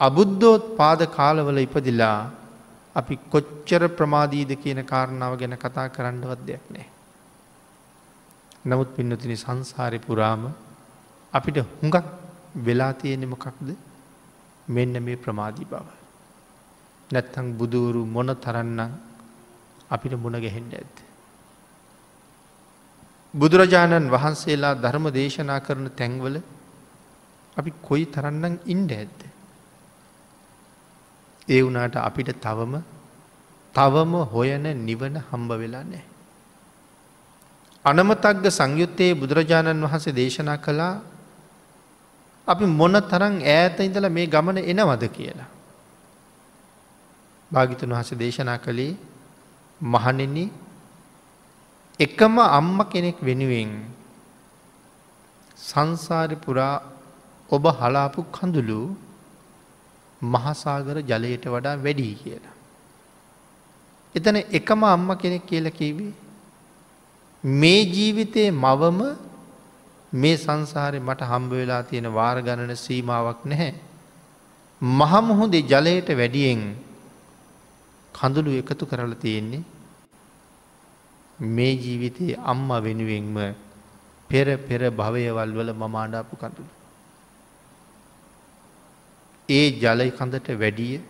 අබුද්ධෝත් 0.00 0.64
පාද 0.76 1.00
කාලවල 1.08 1.58
ඉපදිලා 1.58 2.18
අපි 2.96 3.14
කොච්චර 3.30 3.82
ප්‍රමාදීද 3.90 4.50
කියන 4.56 4.80
කාරණාව 4.84 5.34
ගැන 5.38 5.56
කතා 5.56 5.86
කරන්නවත් 5.88 6.40
දෙයක් 6.46 6.64
නෑ. 6.70 6.86
නමුත් 8.64 8.88
පින්නතින 8.96 9.36
සංසාරය 9.36 9.98
පුරාම 9.98 10.42
අපිට 11.32 11.58
හුඟක් 11.72 12.06
වෙලා 12.58 12.92
තියෙනෙමකක්ද 12.94 13.68
මෙන්න 14.68 14.94
මේ 15.00 15.16
ප්‍රමාදී 15.16 15.66
බව. 15.66 15.86
නැත්තං 17.10 17.46
බුදුවරු 17.52 18.02
මොන 18.06 18.30
තරන්නම් 18.36 18.90
අපිට 19.90 20.14
මුණ 20.14 20.36
ගැහෙන්ඩ 20.36 20.72
ඇත්ත. 20.72 20.96
බුදුරජාණන් 23.34 24.10
වහන්සේලා 24.10 24.74
ධර්ම 24.76 25.06
දේශනා 25.10 25.60
කරන 25.60 25.86
තැන්වල 25.90 26.36
අපි 27.56 27.70
කොයි 27.82 28.04
තරන්නම් 28.06 28.54
ඉන්ඩ 28.66 28.90
ඇත්ද. 28.92 29.20
ඒ 31.48 31.60
වනාට 31.62 31.96
අපිට 31.98 32.30
තවම 32.38 32.74
තවම 33.74 34.12
හොයන 34.26 34.66
නිවන 34.80 35.16
හම්බ 35.22 35.50
වෙලා 35.52 35.84
නෑ. 35.84 36.04
අනමතක්ග 37.84 38.44
සංයුත්තයේ 38.50 39.14
බුදුරජාණන් 39.14 39.82
වහන්සේ 39.82 40.12
දේශනා 40.12 40.58
කළා 40.58 40.94
අපි 42.46 42.64
මොන 42.72 42.94
තරං 43.02 43.36
ඈත 43.46 43.78
ඉඳල 43.80 44.08
මේ 44.08 44.26
ගමන 44.26 44.58
එනවද 44.64 45.04
කියලා. 45.08 45.50
භාගිතුන් 47.50 47.90
වහස 47.90 48.10
දේශනා 48.14 48.58
කළේ 48.58 48.92
මහනෙන 49.80 50.36
එකම 52.00 52.36
අම්ම 52.50 52.78
කෙනෙක් 52.84 53.18
වෙනුවෙන් 53.20 53.70
සංසාරි 55.58 56.36
පුරා 56.36 56.76
ඔබ 57.50 57.64
හලාපු 57.78 58.20
කඳුළු 58.30 58.80
මහසාගර 60.22 60.96
ජලයට 61.02 61.44
වඩා 61.46 61.76
වැඩී 61.76 62.14
කියලා. 62.14 62.56
එතන 64.14 64.36
එකම 64.50 64.80
අම්ම 64.86 65.08
කෙනෙක් 65.16 65.44
කියල 65.46 65.66
කිවේ 65.70 66.12
මේ 67.44 67.82
ජීවිතයේ 67.86 68.50
මවම 68.54 69.00
මේ 70.12 70.36
සංසාරය 70.36 70.98
මට 71.00 71.20
හම්බ 71.22 71.50
වෙලා 71.52 71.82
තියෙන 71.82 72.08
වාර 72.10 72.36
ගණන 72.42 72.76
සීමාවක් 72.76 73.40
නැහැ. 73.44 73.74
මහමුහොදේ 74.82 75.64
ජලයට 75.64 76.08
වැඩියෙන් 76.12 76.62
කඳුළු 78.14 78.50
එකතු 78.54 78.84
කරල 78.86 79.14
තියෙන්නේ 79.16 79.62
මේ 81.40 81.76
ජීවිතයේ 81.76 82.40
අම්ම 82.44 82.68
වෙනුවෙන්ම 82.80 83.54
පෙර 84.30 84.46
පෙර 84.58 84.80
භවයවල් 84.90 85.52
වල 85.52 85.70
මම 85.72 85.94
අඩාපු 85.96 86.36
කඳුළු. 86.36 86.72
ඒ 89.48 89.66
ජලය 89.78 90.10
කඳට 90.10 90.48
වැඩිය 90.54 91.00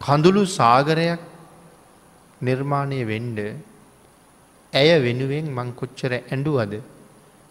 කඳුළු 0.00 0.42
සාගරයක් 0.50 1.22
නිර්මාණය 2.40 3.00
වෙන්ඩ 3.04 3.38
ඇය 4.72 4.90
වෙනුවෙන් 5.00 5.46
මං 5.48 5.68
කොච්චර 5.72 6.12
ඇඩුවද 6.14 6.74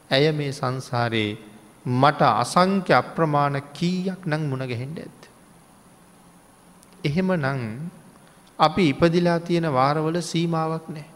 ඇය 0.09 0.31
මේ 0.31 0.51
සංසාරයේ 0.51 1.39
මට 1.85 2.21
අසංක්‍ය 2.21 2.93
අප්‍රමාණ 2.93 3.57
කීයක් 3.73 4.21
නං 4.25 4.43
මුණ 4.49 4.67
ගැහෙන්ඩ 4.67 4.99
ඇත්. 4.99 5.21
එහෙම 7.03 7.31
නං 7.35 7.61
අපි 8.59 8.83
ඉපදිලා 8.89 9.39
තියෙන 9.39 9.67
වාරවල 9.73 10.17
සීමාවක් 10.21 10.85
නෑ. 10.89 11.07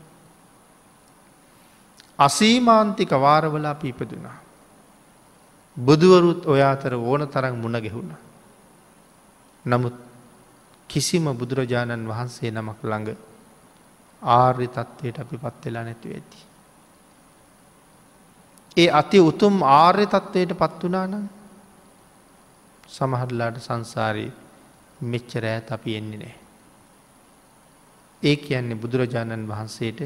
අසීමාන්තික 2.20 3.12
වාරවල 3.12 3.66
අපි 3.66 3.90
ඉපදුනා. 3.90 4.38
බුදුවරුත් 5.78 6.46
ඔය 6.46 6.62
අතර 6.64 6.94
ඕන 6.96 7.28
තරම් 7.28 7.56
මුණ 7.56 7.78
ගැහුණ. 7.78 8.12
නමුත් 9.66 9.96
කිසිම 10.90 11.26
බුදුරජාණන් 11.32 12.08
වහන්සේ 12.08 12.52
නමක් 12.52 12.80
ළඟ 12.84 13.18
ආර්ය 14.22 14.68
තත්ත්වයට 14.68 15.20
අපි 15.20 15.38
පත්වෙලා 15.38 15.84
නැතිව 15.84 16.12
ඇති. 16.12 16.40
ඒ 18.78 18.90
අති 18.92 19.20
උතුම් 19.22 19.56
ආර්ය 19.64 20.06
තත්ත්වයට 20.08 20.52
පත් 20.54 20.82
වනා 20.84 21.06
නම් 21.08 21.28
සමහරලාට 22.88 23.58
සංසාරී 23.60 24.32
මෙච්චර 25.04 25.44
ඇත් 25.46 25.72
අපි 25.72 25.98
එන්නේ 25.98 26.20
නෑ. 26.20 26.36
ඒ 28.24 28.36
කියන්නේ 28.38 28.76
බුදුරජාණන් 28.76 29.48
වහන්සේට 29.48 30.00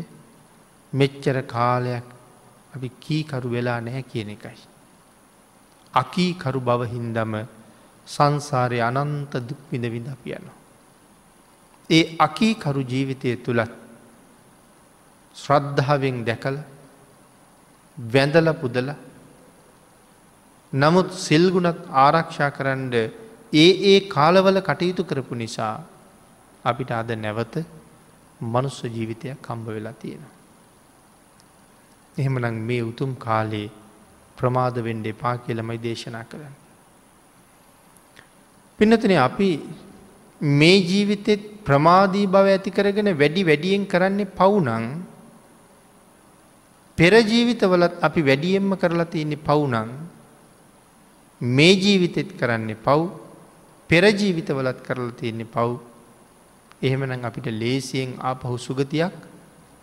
මෙච්චර 0.94 1.38
කාලයක් 1.46 2.06
අපි 2.76 2.90
කීකරු 3.00 3.50
වෙලා 3.50 3.80
නැහැ 3.80 4.04
කියන 4.04 4.30
එකයි. 4.30 4.58
අකීකරු 5.94 6.60
බවහින්දම 6.62 7.34
සංසාරය 8.08 8.80
අනන්ත 8.82 9.34
දුක්විඳ 9.42 9.86
විඳ 9.86 10.08
අපියනවා. 10.08 10.58
ඒ 11.90 12.04
අකීකරු 12.18 12.82
ජීවිතය 12.84 13.36
තුළත් 13.38 13.72
ශ්‍රද්ධාවෙන් 15.36 16.18
දැකල 16.26 16.58
වැඳල 17.98 18.50
පුදල 18.56 18.90
නමුත් 20.74 21.10
සිල්ගුණත් 21.18 21.80
ආරක්ෂා 21.98 22.52
කරන්න 22.52 22.94
ඒ 23.54 23.72
ඒ 23.92 24.00
කාලවල 24.08 24.60
කටයුතු 24.62 25.04
කරපු 25.04 25.36
නිසා 25.36 25.76
අපිට 26.66 26.92
අද 26.92 27.10
නැවත 27.16 27.56
මනුස්ස 28.42 28.78
ජීවිතයක් 28.88 29.42
කම්බ 29.42 29.66
වෙලා 29.68 29.94
තියෙනවා. 29.94 30.39
එහෙමනම් 32.20 32.58
මේ 32.62 32.82
උතුම් 32.84 33.12
කාලේ 33.18 33.68
ප්‍රමාද 34.38 34.76
වෙන්ඩ 34.80 35.06
එපා 35.08 35.36
කියලමයි 35.38 35.80
දේශනා 35.80 36.24
කරන්න. 36.24 36.56
පිනතන 38.80 39.14
අපි 39.20 39.50
මේ 40.42 40.78
ජීවිතෙත් 40.82 41.42
ප්‍රමාදී 41.64 42.28
බව 42.28 42.46
ඇති 42.48 42.72
කරගෙන 42.72 43.10
වැඩි 43.14 43.42
වැඩියෙන් 43.44 43.86
කරන්නේ 43.86 44.34
පවුනං 44.34 44.86
පෙරජීවිතවලත් 46.98 47.94
අපි 48.02 48.22
වැඩියෙන්ම 48.22 48.72
කරලා 48.76 49.06
තියන්නේ 49.08 49.38
පවුනං 49.40 49.92
මේ 51.42 51.74
ජීවිතෙත් 51.76 52.32
කරන්නේ 52.34 52.76
පව් 52.78 53.02
පෙරජීවිතවලත් 53.90 54.80
කරලා 54.82 55.14
තියන්නේ 55.14 55.46
පව් 55.48 55.70
එහෙමනම් 56.82 57.26
අපිට 57.26 57.48
ලේසියෙන් 57.54 58.16
ආපහු 58.22 58.58
සුගතියක් 58.60 59.16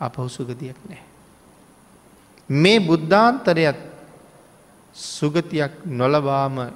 අපහු 0.01 0.29
සුගතියක් 0.29 0.79
නෑ. 0.85 1.06
මේ 2.49 2.81
බුද්ධාන්තරයත් 2.81 3.77
සුගතියක් 4.95 5.85
නොලබාම 5.85 6.73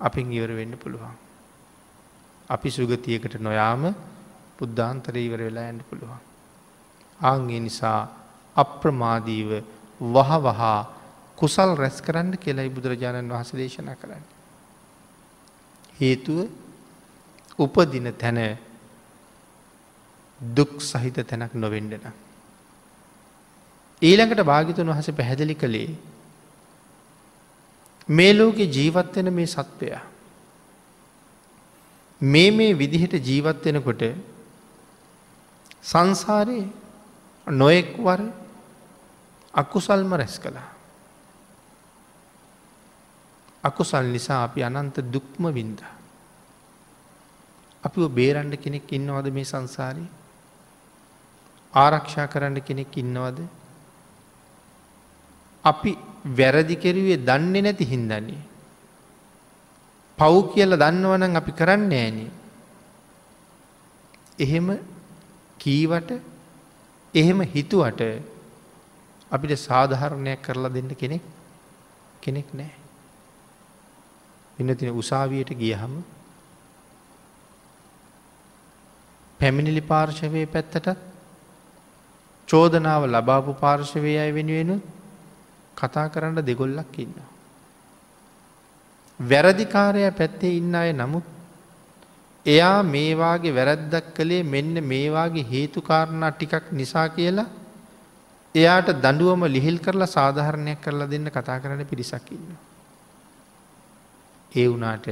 අපින් 0.00 0.32
ඉවර 0.32 0.50
වෙන්න 0.50 0.74
පුළුවන්. 0.74 1.14
අපි 2.50 2.68
සුගතියකට 2.70 3.38
නොයාම 3.38 3.94
බුද්ධාන්තර 4.58 5.16
ඉවර 5.16 5.40
වෙලා 5.40 5.64
ඇන්න 5.64 5.80
පුළුවන්. 5.82 6.20
ආංගේ 7.20 7.60
නිසා 7.60 8.08
අප්‍රමාදීව 8.56 9.50
වහ 10.00 10.30
වහා 10.40 10.78
කුසල් 11.38 11.70
රැස් 11.74 12.00
කරන්න 12.00 12.36
කෙලයි 12.36 12.68
බුදුරජාණන් 12.68 13.30
වහස 13.30 13.52
දේශනා 13.52 13.96
කරන්න. 13.96 14.24
හේතුව 15.98 16.38
උපදින 17.58 18.12
තැන 18.14 18.58
දුක් 20.40 20.80
සහිත 20.80 21.16
තැනක් 21.22 21.54
නොවෙන්ඩන. 21.54 22.06
ඊළඟට 24.02 24.42
භාගිතුන් 24.42 24.88
වහස 24.88 25.10
පැහැදිලි 25.12 25.54
කළේ 25.54 25.90
මේ 28.08 28.32
ලෝකෙ 28.32 28.64
ජීවත්වෙන 28.66 29.32
මේ 29.32 29.46
සත්වයා. 29.48 30.02
මේ 32.20 32.50
මේ 32.50 32.74
විදිහට 32.74 33.14
ජීවත්වෙනකොට 33.20 34.02
සංසාරයේ 35.82 36.66
නොයෙක් 37.46 37.96
වර 37.98 38.20
අකුසල්ම 39.54 40.12
රැස් 40.14 40.38
කළා. 40.38 40.68
අකුසල් 43.64 44.06
නිසා 44.06 44.44
අපි 44.44 44.62
අනන්ත 44.62 44.96
දුක්ම 45.12 45.44
වින්ද. 45.48 45.80
අපි 47.84 48.08
බේරන්ඩ 48.10 48.54
කෙනෙක් 48.56 48.92
ඉන්නවද 48.92 49.26
මේ 49.30 49.44
සංසාරී 49.44 50.08
ආරක්ෂා 51.74 52.26
කරන්න 52.26 52.60
කෙනෙක් 52.60 52.96
ඉන්නවද 52.96 53.38
අපි 55.64 55.92
වැරදි 56.30 56.76
කෙරුවේ 56.76 57.18
දන්නේ 57.18 57.62
නැති 57.62 57.84
හින්දන්නේ. 57.84 58.40
පව් 60.18 60.34
කියල 60.54 60.76
දන්නවනම් 60.76 61.36
අපි 61.36 61.52
කරන්න 61.52 61.92
ෑනේ. 61.92 62.30
එහෙම 64.38 64.68
කීවට 65.58 66.10
එහෙම 67.14 67.40
හිතුවට 67.46 68.00
අපිට 69.30 69.58
සාධහරණයක් 69.58 70.42
කරලා 70.42 70.72
දෙන්න 70.72 70.90
කෙනෙක් 70.94 71.22
කෙනෙක් 72.20 72.48
නෑ. 72.52 72.72
එන්න 74.58 74.76
තින 74.76 74.90
උසාවියට 74.94 75.52
ගියහම 75.54 75.94
පැමිණිලි 79.40 79.82
පාර්ශවය 79.82 80.42
පැත්තටත් 80.46 80.98
චෝදනාව 82.48 83.02
ලබාපු 83.06 83.52
පාර්ශවය 83.56 84.12
අය 84.18 84.30
වෙනුවෙනුත් 84.30 84.82
කතා 85.76 86.08
කරන්න 86.08 86.42
දෙගොල්ලක් 86.42 86.98
ඉන්න. 86.98 87.14
වැරදිකාරය 89.20 90.10
පැත්තේ 90.12 90.56
ඉන්න 90.56 90.74
අය 90.74 90.92
නමුත් 90.92 91.24
එයා 92.46 92.82
මේවාගේ 92.84 93.54
වැරැද්දක් 93.54 94.14
කළේ 94.14 94.42
මෙන්න 94.44 94.74
මේවාගේ 94.84 95.46
හේතුකාරණා 95.46 96.32
ටිකක් 96.32 96.72
නිසා 96.72 97.08
කියලා 97.08 97.48
එයාට 98.54 98.88
දඩුවම 98.96 99.44
ලිහිල් 99.46 99.78
කරලා 99.78 100.06
සාධහරණයක් 100.08 100.80
කරලා 100.80 101.08
දෙන්න 101.08 101.30
කතා 101.30 101.60
කරන 101.60 101.84
පිරිසක් 101.86 102.30
ඉන්න. 102.30 102.56
ඒ 104.52 104.68
වනාට 104.68 105.06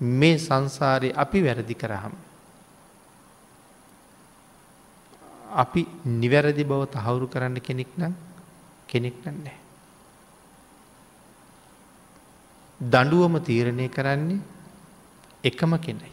මේ 0.00 0.38
සංසාරය 0.38 1.12
අපි 1.14 1.42
වැරදි 1.42 1.74
කරහම්. 1.76 2.14
අපි 5.54 5.82
නිවැරදි 6.14 6.64
බව 6.64 6.86
තහවුරු 6.88 7.26
කරන්න 7.28 7.60
කෙනෙක් 7.60 7.90
නම් 7.96 8.14
කෙනෙක් 8.86 9.16
නන්නේ. 9.24 9.61
දඩුවම 12.82 13.38
තීරණය 13.40 13.88
කරන්නේ 13.88 14.40
එකම 15.44 15.72
කෙනයි. 15.78 16.10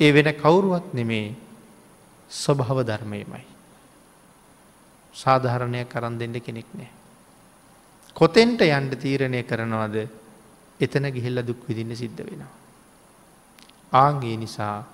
ඒ 0.00 0.12
වෙන 0.12 0.28
කවුරුවත් 0.34 0.92
නෙමේ 0.92 1.34
ස්වභාව 2.30 2.78
ධර්මයමයි. 2.82 3.44
සාධහරණයක් 5.14 5.88
කරන් 5.88 6.18
දෙන්න 6.18 6.36
කෙනෙක් 6.38 6.66
නෑ. 6.72 6.90
කොතෙන්ට 8.16 8.60
යන්ඩ 8.60 8.92
තීරණය 8.96 9.42
කරනවාද 9.42 9.96
එතන 10.80 11.06
ගිහිල්ල 11.08 11.40
දුක් 11.42 11.68
විදින්න 11.68 11.94
සිද්ධ 11.94 12.20
වෙනවා. 12.20 12.52
ආන්ගේ 13.92 14.36
නිසා 14.36 14.84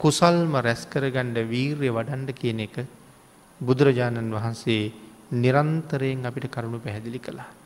කුසල්ම 0.00 0.54
රැස්කරගණ්ඩ 0.58 1.38
වීර්ය 1.44 1.88
වඩන්ඩ 1.88 2.30
කියන 2.32 2.60
එක 2.60 2.76
බුදුරජාණන් 3.60 4.30
වහන්සේ 4.30 4.92
නිරන්තරයෙන් 5.32 6.26
අපිට 6.26 6.46
කරුණු 6.48 6.78
පැහැදිලි 6.78 7.18
කළා. 7.18 7.61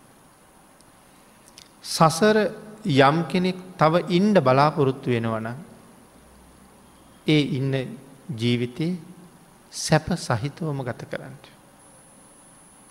සසර 1.86 2.36
යම් 3.00 3.16
කෙනෙක් 3.30 3.58
තව 3.78 3.94
ඉන්ඩ 4.10 4.36
බලාපොරොත්තු 4.40 5.10
වෙනවන 5.10 5.46
ඒ 7.26 7.42
ඉන්න 7.58 7.72
ජීවිතයේ 8.32 8.98
සැප 9.72 10.06
සහිතවම 10.18 10.78
ගත 10.82 11.02
කරන්න. 11.04 11.34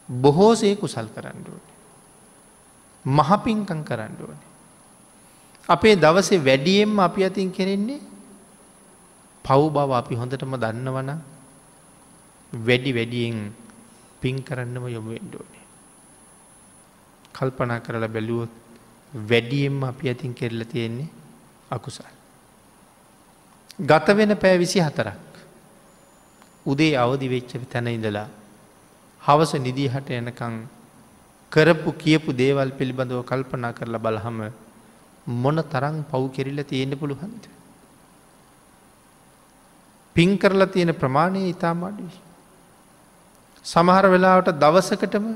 බොහෝසේ 0.10 0.75
කුසල් 0.75 1.08
කරන්න 1.08 1.45
ඕන. 1.45 1.63
මහපින්කං 3.05 3.81
කරන්න 3.84 4.15
ඕන. 4.19 4.39
අපේ 5.69 5.95
දවසේ 5.97 6.39
වැඩියෙන්ම 6.39 6.99
අපි 6.99 7.21
අතින් 7.23 7.51
කෙරෙන්නේ 7.51 8.01
පව් 9.45 9.62
බව 9.69 9.91
අපි 9.93 10.15
හොඳටම 10.15 10.55
දන්නවන 10.55 11.10
වැඩි 12.53 12.91
වැඩියෙන් 12.93 13.39
පින් 14.21 14.38
කරන්නම 14.41 14.86
යොමු 14.88 15.10
වෙන්ඩෝනේ. 15.10 15.65
කල්පනා 17.34 17.79
කරලා 17.79 18.08
බැලුවොත් 18.08 18.64
වැඩියෙන්ම 19.15 19.84
අපි 19.84 20.10
ඇතින් 20.10 20.34
කෙරල 20.34 20.63
තියෙන්නේ 20.63 21.10
අකුසල්. 21.71 22.04
ගත 23.80 24.08
වෙන 24.10 24.36
පෑ 24.36 24.58
විසි 24.58 24.80
හතරක්. 24.80 25.19
උදේ 26.65 26.95
අවදි 26.95 27.28
වෙච්ච 27.28 27.51
තැන 27.69 27.88
ඉඳලා 27.88 28.28
හවස 29.23 29.54
නිදිහට 29.58 30.10
එනකං 30.12 30.56
කරපු 31.51 31.91
කියපු 31.93 32.34
දේවල් 32.34 32.71
පිළිබඳව 32.71 33.23
කල්පනා 33.23 33.73
කරලා 33.73 33.99
බලහම 33.99 34.39
මොන 35.28 35.58
තරං 35.65 36.04
පව් 36.04 36.23
කෙරිල්ල 36.32 36.63
තියෙන්න්න 36.63 36.99
පුළුහන්ද. 36.99 37.43
පින් 40.15 40.38
කරලා 40.38 40.67
තියෙන 40.67 40.93
ප්‍රමාණය 40.93 41.49
ඉතාම 41.49 41.84
අඩුයි. 41.84 42.19
සමහර 43.65 44.06
වෙලාවට 44.08 44.60
දවසකටම 44.60 45.28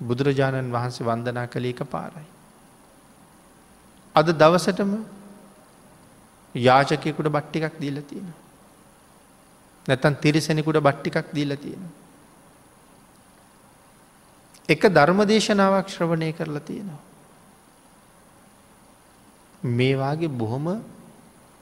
බුදුරජාණන් 0.00 0.72
වහන්සේ 0.72 1.06
වන්දනා 1.06 1.46
කළ 1.46 1.64
එක 1.64 1.82
පාරයි. 1.86 2.35
අද 4.16 4.28
දවසටම 4.32 4.92
යාචකයකුට 6.54 7.28
බට්ටිකක් 7.28 7.74
දීල 7.78 8.00
තියෙන. 8.02 8.28
නැතන් 9.86 10.14
තිරිසෙනෙකුට 10.16 10.80
බට්ටිකක් 10.80 11.32
දීල 11.32 11.56
තියෙන. 11.56 11.82
එක 14.68 14.82
ධර්මදේශනාවක් 14.88 15.88
ශ්‍රවණය 15.88 16.32
කරලා 16.32 16.60
තියෙනවා. 16.62 17.02
මේවාගේ 19.62 20.28
බොහොම 20.30 20.66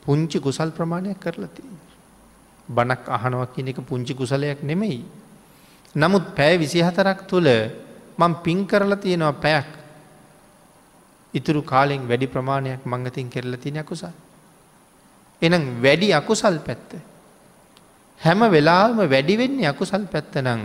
පුංචි 0.03 0.38
කුසල් 0.38 0.71
ප්‍රමාණයක් 0.71 1.19
කරලා 1.19 1.51
තියෙන. 1.51 1.79
බණක් 2.69 3.09
අහනවක් 3.09 3.55
කියන 3.55 3.69
එක 3.69 3.81
පුංචි 3.83 4.14
කුසලයක් 4.14 4.62
නෙමෙයි. 4.62 5.05
නමුත් 5.95 6.35
පෑ 6.37 6.55
විසිහතරක් 6.57 7.27
තුළ 7.27 7.49
මං 8.19 8.33
පින් 8.43 8.67
කරලා 8.67 8.97
තියෙනවා 8.97 9.33
පැයක් 9.35 9.84
ඉතුරු 11.35 11.62
කාලෙෙන් 11.62 12.07
වැඩි 12.09 12.27
ප්‍රමාණයක් 12.27 12.85
මංගතින් 12.85 13.29
කෙරල 13.29 13.57
තින 13.57 13.77
අකුසල්. 13.77 14.14
එනම් 15.42 15.64
වැඩි 15.81 16.12
අකුසල් 16.12 16.59
පැත්ත. 16.61 16.90
හැම 18.20 18.40
වෙලාම 18.49 18.97
වැඩිවෙන්නේ 19.05 19.66
අකුසල් 19.66 20.07
පැත්ත 20.07 20.35
නං 20.37 20.62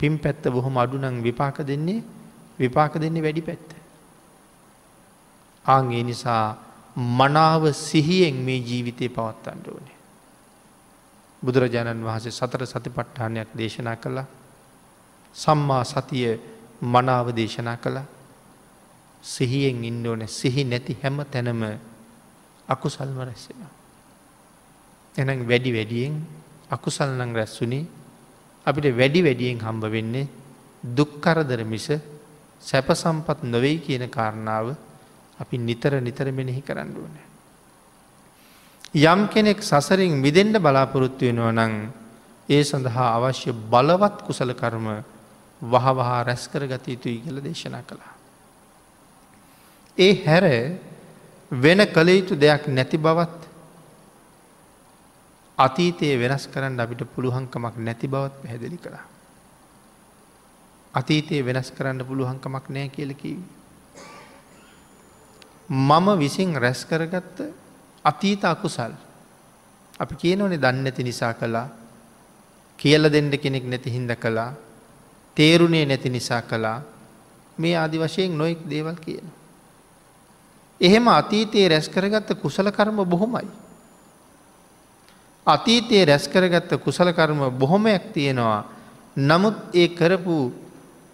පින් 0.00 0.18
පැත්ත 0.18 0.42
බොහොම 0.46 0.76
අඩුනං 0.76 1.22
විපාක 1.22 1.58
දෙන්නේ 1.62 2.02
විපාක 2.58 2.94
දෙන්නේ 2.96 3.22
වැඩි 3.22 3.42
පැත්ත. 3.42 3.68
ආගේ 5.64 6.02
නිසා 6.02 6.44
මනාව 6.96 7.72
සිහියෙන් 7.72 8.36
මේ 8.36 8.60
ජීවිතය 8.60 9.08
පවත්තන්න 9.08 9.60
ඕනේ. 9.66 9.98
බුදුරජාණන් 11.42 12.04
වහන්සේ 12.04 12.32
සතර 12.32 12.66
සති 12.66 12.90
පට්ඨානයක් 12.90 13.48
දේශනා 13.52 13.96
කළා 13.96 14.26
සම්මා 15.36 15.84
සතිය 15.84 16.38
මනාව 16.84 17.32
දේශනා 17.32 17.76
කළා 17.76 18.04
සිහියෙන් 19.22 19.84
ඉන්න 19.84 20.06
ඕන 20.06 20.28
සිහි 20.28 20.64
නැති 20.64 20.96
හැම 20.96 21.24
තැනම 21.24 21.62
අකුසල්ම 22.68 23.18
රැස්සෙන. 23.18 23.62
එනම් 25.14 25.40
වැඩි 25.42 25.72
වැඩියෙන් 25.72 26.14
අකුසල්නං 26.70 27.32
රැස්සුනේ 27.32 27.86
අපිට 28.66 28.86
වැඩි 28.92 29.20
වැඩියෙන් 29.20 29.58
හම්බ 29.60 29.84
වෙන්නේ 29.86 30.28
දුක්කරදර 30.84 31.64
මිස 31.64 31.88
සැප 32.62 32.88
සම්පත් 32.92 33.42
නොවෙයි 33.44 33.78
කියන 33.78 34.08
කාරණාව 34.08 34.74
අපි 35.38 35.58
නිතර 35.58 36.00
නිතර 36.00 36.26
මෙනෙහි 36.30 36.62
කරන්න 36.62 36.90
ඕන. 36.94 37.14
යම් 38.94 39.20
කෙනෙක් 39.28 39.62
සසරින් 39.62 40.14
මිදෙන්ට 40.16 40.58
බලාපොරොත්තු 40.58 41.24
වෙනවා 41.24 41.52
නං 41.52 41.74
ඒ 42.48 42.62
සඳහා 42.62 43.08
අවශ්‍ය 43.16 43.52
බලවත් 43.52 44.16
කුසල 44.22 44.50
කර්ම 44.52 44.86
වහවහා 45.62 46.24
රැස්කර 46.24 46.66
ගත 46.66 46.86
යුතුයි 46.88 47.18
කළ 47.20 47.38
දේශනා 47.40 47.82
කළා. 47.82 48.12
ඒ 49.98 50.24
හැර 50.24 50.44
වෙන 51.50 51.80
කළ 51.86 52.08
යුතු 52.10 52.34
දෙයක් 52.34 52.66
නැති 52.68 52.98
බවත් 52.98 53.40
අතීතයේ 55.58 56.18
වෙනස් 56.18 56.46
කරන්න 56.46 56.80
අපිට 56.80 57.04
පුළුවන්කමක් 57.06 57.76
නැති 57.78 58.08
බවත් 58.08 58.42
පැහැදිලි 58.42 58.78
කළා. 58.78 59.04
අතීතයේ 60.94 61.44
වෙනස් 61.44 61.70
කරන්න 61.70 62.04
පුළුවන්කමක් 62.04 62.68
නෑ 62.68 62.88
කියලකිවී. 62.88 63.44
මම 65.68 66.06
විසින් 66.18 66.56
රැස් 66.56 66.84
කරගත්ත 66.84 67.42
අතීත 68.04 68.44
අකුසල්. 68.44 68.92
අපි 69.98 70.14
කියනවනේ 70.16 70.58
දන්න 70.58 70.86
ඇති 70.86 71.04
නිසා 71.04 71.34
කළා 71.34 71.68
කියල 72.78 73.12
දෙන්න 73.12 73.30
කෙනෙක් 73.32 73.64
නැති 73.64 73.90
හින්ද 73.90 74.10
කළා 74.16 74.52
තේරුණේ 75.36 75.86
නැති 75.86 76.08
නිසා 76.08 76.42
කළා 76.42 76.80
මේ 77.58 77.76
ආදි 77.76 77.98
වශයෙන් 77.98 78.38
නොයෙක් 78.38 78.60
දේවල් 78.68 78.96
කියන. 78.96 79.41
එහෙම 80.82 81.08
අතීතයේ 81.08 81.68
රැස් 81.68 81.88
කරගත්ත 81.88 82.34
කුසල 82.36 82.66
කර්ම 82.68 83.04
බොහොමයි. 83.04 83.48
අතීතයේ 85.46 86.04
රැස් 86.04 86.26
කරගත්ත 86.26 86.74
කුසල 86.78 87.12
කර්ම 87.12 87.50
බොහොමයක් 87.52 88.12
තියෙනවා 88.12 88.64
නමුත් 89.16 89.54
ඒ 89.72 89.88
කරපු 89.90 90.52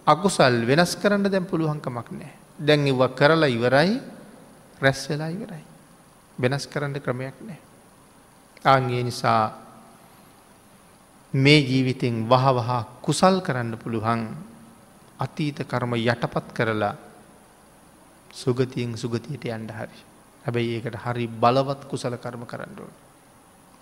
අකුසල් 0.07 0.65
වෙනස් 0.65 0.95
කරන්න 0.95 1.23
දැම් 1.25 1.45
පුළුවන්කමක් 1.45 2.09
නෑ 2.11 2.31
දැන් 2.57 2.87
ඉව 2.87 3.01
කරලා 3.11 3.47
ඉවරයි 3.47 4.01
රැස් 4.81 4.99
වෙලා 5.05 5.29
ඉවරයි. 5.29 5.63
වෙනස් 6.37 6.67
කරන්න 6.67 6.95
ක්‍රමයක් 6.97 7.35
නෑ. 7.41 7.59
ආන්ගේ 8.65 9.03
නිසා 9.03 9.53
මේ 11.33 11.59
ජීවිතෙන් 11.61 12.25
වහවහා 12.25 13.01
කුසල් 13.01 13.39
කරන්න 13.39 13.77
පුළුවන් 13.77 14.21
අතීත 15.19 15.61
කර්ම 15.61 15.93
යටපත් 15.95 16.53
කරලා 16.53 16.95
සුගතියෙන් 18.33 18.95
සුගතියට 18.95 19.45
යන්ඩ 19.47 19.71
හරි. 19.71 19.99
හැබැයි 20.45 20.75
ඒකට 20.75 20.97
හරි 20.97 21.27
බලවත් 21.27 21.87
කුසල 21.87 22.15
කර්ම 22.15 22.45
කරන්නඩුවන්. 22.45 22.93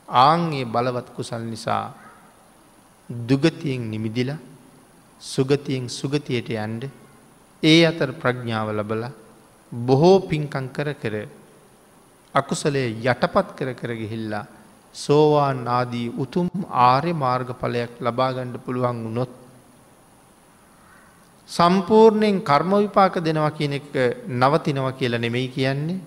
ආංගේ 0.10 0.65
බලවත් 0.65 1.10
කුසල් 1.13 1.43
නිසා 1.43 1.93
දුගතියෙන් 3.10 3.89
නිමිදිල 3.89 4.31
සුගතියෙන් 5.21 5.89
සුගතියට 5.89 6.49
යන්ඩ 6.49 6.89
ඒ 7.63 7.86
අතර 7.86 8.12
ප්‍රඥාව 8.13 8.69
ලබලා 8.71 9.12
බොහෝ 9.71 10.19
පින්කං 10.21 10.69
කර 10.69 10.93
කර 10.93 11.15
අකුසලේ 12.36 12.88
යටපත් 13.03 13.49
කර 13.55 13.73
කර 13.73 13.91
ගිහිල්ලා 13.93 14.45
සෝවාන් 14.95 15.67
ආදී 15.69 16.07
උතුම් 16.15 16.49
ආර්ය 16.69 17.13
මාර්ගඵලයක් 17.15 17.99
ලබාගණ්ඩ 17.99 18.57
පුළුවන් 18.60 19.03
වුණොත්. 19.03 19.46
සම්පූර්ණයෙන් 21.49 22.41
කර්ම 22.41 22.71
විපාක 22.77 23.15
දෙනවා 23.19 23.51
කියන 23.51 23.73
එක 23.73 23.89
නවතිනව 24.27 24.88
කියලා 24.93 25.19
නෙමෙයි 25.19 25.49
කියන්නේ 25.49 25.99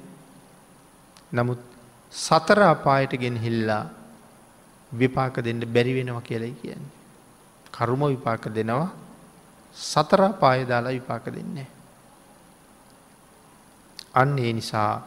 නමුත් 1.32 1.60
සතර 2.12 2.60
අපායට 2.64 3.12
ගෙන 3.14 3.36
හිල්ලා 3.36 3.84
විපාක 4.92 5.36
දෙන්න 5.36 5.60
බැරි 5.66 5.94
වෙනවා 5.94 6.20
කියලයි 6.20 6.54
කියන්නේ. 6.54 6.90
කරුම 7.72 8.00
විපාක 8.06 8.44
දෙනවා 8.48 8.90
සතර 9.76 10.32
පාය 10.34 10.66
දාලා 10.66 10.90
විපාක 10.90 11.24
දෙන්නේ. 11.26 11.66
අන්න 14.14 14.38
ඒ 14.38 14.52
නිසා 14.52 15.02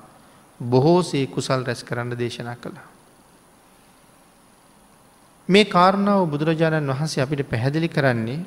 බොහෝසේ 0.59 1.27
කුසල් 1.27 1.63
රැස් 1.63 1.83
කරන්න 1.83 2.17
දේශනා 2.17 2.55
කළා. 2.55 2.87
මේ 5.49 5.65
කාරණාව 5.65 6.27
බුදුරජාණන් 6.27 6.89
වහන්සේ 6.89 7.23
අපිට 7.23 7.43
පැහැදිලි 7.45 7.89
කරන්නේ 7.89 8.45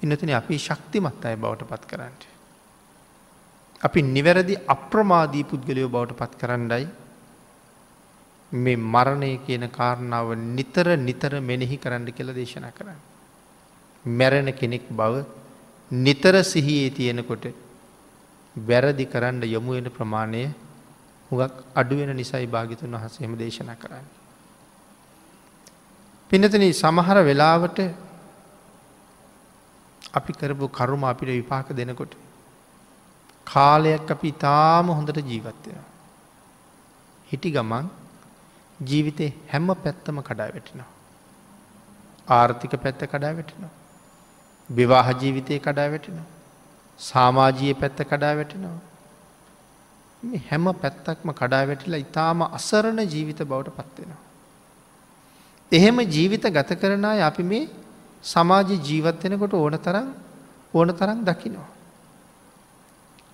ඉන්නතන 0.00 0.30
අපි 0.32 0.58
ශක්තිමත් 0.58 1.24
අය 1.24 1.36
බවට 1.36 1.64
පත් 1.64 1.86
කරන්නට. 1.86 2.22
අපි 3.80 4.02
නිවැරදි 4.04 4.56
අප්‍රමාදී 4.66 5.44
පුද්ගලයෝ 5.44 5.88
බවට 5.88 6.16
පත් 6.16 6.32
කරන්නයි 6.36 6.86
මේ 8.52 8.76
මරණය 8.76 9.30
කියන 9.38 9.68
කාරණාව 9.70 10.28
නිතර 10.48 10.96
නිතර 10.98 11.40
මෙනෙහි 11.40 11.78
කරන්න 11.78 12.06
කියල 12.08 12.32
දේශනා 12.32 12.72
කරන්න. 12.72 13.00
මැරණ 14.04 14.52
කෙනෙක් 14.52 14.88
බව 14.90 15.24
නිතර 15.90 16.34
සිහියේ 16.44 16.90
තියෙනකොට 16.90 17.46
වැරදි 18.56 19.06
කරන්න 19.06 19.42
යොමුවෙන 19.44 19.90
ප්‍රමාණය 19.90 20.44
හුගක් 21.30 21.54
අඩුවෙන 21.74 22.14
නිසයි 22.14 22.46
භාගිතුන් 22.46 22.94
වහසේම 22.94 23.36
දේශනා 23.36 23.76
කරන්න. 23.76 24.06
පිනතන 26.30 26.72
සමහර 26.72 27.18
වෙලාවට 27.22 27.78
අපි 30.14 30.32
කරපු 30.32 30.68
කරුම 30.68 31.04
අපිට 31.04 31.28
විපාක 31.28 31.68
දෙනකොට 31.68 32.14
කාලයක් 33.46 34.10
අපි 34.10 34.28
ඉතාම 34.28 34.86
හොඳට 34.88 35.16
ජීවත්වය. 35.16 35.72
හිටි 37.32 37.50
ගමන් 37.50 37.88
ජීවිතය 38.82 39.32
හැම්ම 39.52 39.74
පැත්තම 39.74 40.20
කඩා 40.20 40.48
වැටෙනවා. 40.48 40.86
ආර්ථික 42.28 42.70
පැත්ත 42.82 43.04
කඩා 43.04 43.34
වැටෙනවා. 43.34 43.70
විවාහ 44.70 45.06
ජීවිතය 45.22 45.58
කඩා 45.58 45.90
වැටෙනවා. 45.90 46.26
සාමාජීය 46.98 47.74
පැත්ත 47.74 47.98
කඩා 48.02 48.36
වැටෙනවා. 48.36 48.78
හැම 50.50 50.64
පැත්තක්ම 50.74 51.30
කඩා 51.30 51.66
වැටිලා 51.66 51.98
ඉතාම 51.98 52.42
අසරණ 52.42 53.00
ජීවිත 53.08 53.42
බවට 53.42 53.68
පත්වෙනවා. 53.68 54.20
එහෙම 55.72 56.00
ජීවිත 56.00 56.42
ගත 56.42 56.80
කරන 56.80 57.04
අය 57.04 57.22
අපි 57.22 57.42
මේ 57.42 57.68
සමාජ 58.24 58.70
ජීවත්වෙනකොට 58.80 59.54
ඕන 59.54 59.78
තරම් 59.78 60.08
ඕන 60.74 60.88
තරම් 60.90 61.18
දකිනවා. 61.22 61.68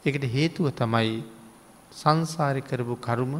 එකට 0.04 0.24
හේතුව 0.26 0.70
තමයි 0.72 1.22
සංසාරි 1.92 2.62
කරපු 2.62 2.96
කරුම 2.98 3.34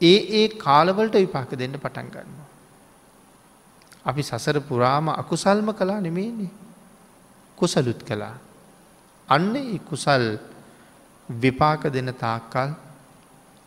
ඒ 0.00 0.18
ඒ 0.32 0.48
කාලවලට 0.58 1.14
විපාක 1.16 1.50
දෙන්න 1.52 1.74
පටන් 1.74 2.08
ගන්නවා. 2.08 2.48
අපි 4.04 4.22
සසර 4.22 4.60
පුරාම 4.60 5.08
අකුසල්ම 5.10 5.68
කලා 5.72 6.00
නෙමේන්නේ 6.00 6.50
කුසලුත් 7.58 8.00
කලා 8.02 8.34
අන්න 9.28 9.56
ඒ 9.56 9.78
කුසල් 9.80 10.24
විපාක 11.28 11.82
දෙන 11.88 12.14
තාක්කල් 12.16 12.70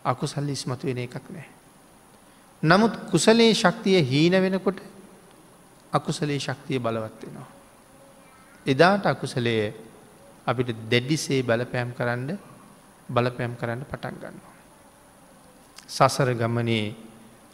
අකුසල් 0.04 0.48
ඉස්මතු 0.48 0.86
වෙන 0.86 0.98
එකක් 0.98 1.26
නෑ. 1.28 1.48
නමුත් 2.62 2.94
කුසලේ 3.10 3.54
ශක්තිය 3.54 4.02
හීන 4.02 4.36
වෙනකොට 4.38 4.78
අකුසලේ 5.96 6.38
ශක්තිය 6.38 6.78
බලවත් 6.78 7.22
වෙනවා. 7.22 7.48
එදාට 8.66 9.06
අකුසලය 9.06 9.56
අපිට 10.46 10.68
දෙඩ්ඩිසේ 10.84 11.42
බලපෑම් 11.42 11.90
කරන්න 11.92 12.30
බලපෑම් 13.08 13.54
කරන්න 13.56 13.84
පටන් 13.84 14.16
ගන්නවා. 14.16 14.54
සසර 15.88 16.34
ගමනේ 16.34 16.94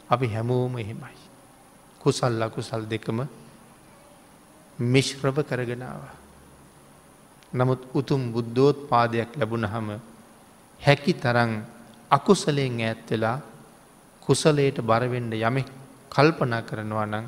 අපි 0.09 0.27
හැමෝම 0.27 0.77
එහෙමයි. 0.77 1.17
කුසල් 2.01 2.41
අකුසල් 2.41 2.83
දෙකම 2.85 3.19
මිශ්‍රභ 4.79 5.39
කරගෙනවා. 5.41 6.11
නමුත් 7.53 7.81
උතුම් 7.93 8.31
බුද්ධෝත් 8.31 8.77
පාදයක් 8.89 9.37
ලැබුණ 9.37 9.65
හම 9.65 9.89
හැකි 10.81 11.13
තරං 11.15 11.51
අකුසලයෙන් 12.11 12.79
ඈත් 12.79 13.01
වෙලා 13.07 13.37
කුසලයට 14.27 14.77
බරවෙන්ඩ 14.81 15.33
යමෙක් 15.39 15.69
කල්පනා 16.09 16.61
කරනවා 16.61 17.05
නං 17.05 17.25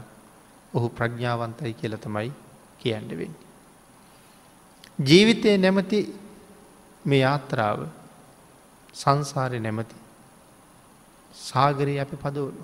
ඔහු 0.75 0.87
ප්‍රඥාවන්තයි 0.89 1.73
කියල 1.73 1.95
තමයි 1.97 2.31
කියන්නවෙන්න. 2.79 3.33
ජීවිතය 5.01 5.57
නැමති 5.57 5.99
මේ 7.05 7.19
යාත්‍රාව 7.19 7.79
සංසාරය 8.93 9.59
නැමති 9.59 9.95
සාගරයේ 11.33 11.99
අපි 11.99 12.15
පදවනු. 12.15 12.63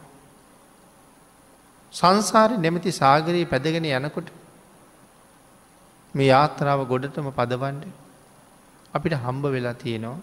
සංසාරය 1.94 2.56
නැමති 2.58 2.92
සාගරයේ 2.94 3.46
පැදගෙන 3.46 3.90
යනකොට 3.92 4.30
මේ 6.16 6.28
යාත්‍රාව 6.28 6.82
ගොඩටම 6.88 7.28
පදවන්ඩ 7.32 7.84
අපිට 8.94 9.16
හම්බ 9.18 9.46
වෙලා 9.48 9.76
තියෙනවා 9.76 10.18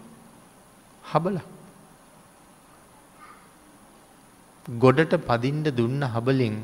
හබල 1.03 1.37
ගොඩට 4.65 5.13
පදින්ඩ 5.21 5.67
දුන්න 5.71 6.01
හබලින් 6.07 6.57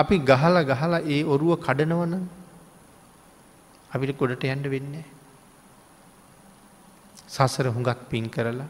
අපි 0.00 0.16
ගහල 0.30 0.56
ගහලා 0.70 1.00
ඒ 1.06 1.22
ඔරුව 1.24 1.52
කඩනවන 1.66 2.14
අපිට 3.90 4.18
ගොඩට 4.18 4.44
යන්ඩ 4.46 4.66
වෙන්නේ. 4.66 5.06
සසර 7.28 7.66
හුඟක් 7.68 8.00
පින් 8.10 8.26
කරලා 8.28 8.68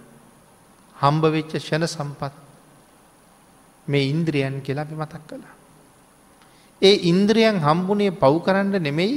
හම්බ 0.96 1.24
වෙච්ච 1.34 1.52
ෂණ 1.56 1.86
සම්පත් 1.86 2.34
මේ 3.86 4.08
ඉන්ද්‍රියන් 4.12 4.56
කියලා 4.62 4.84
අපි 4.84 4.94
මතක් 4.94 5.22
කළා. 5.28 5.54
ඒ 6.82 6.94
ඉන්ද්‍රියන් 7.10 7.56
හම්බුනේ 7.58 8.10
පව් 8.12 8.34
කරන්න 8.46 8.74
නෙමෙයි 8.80 9.16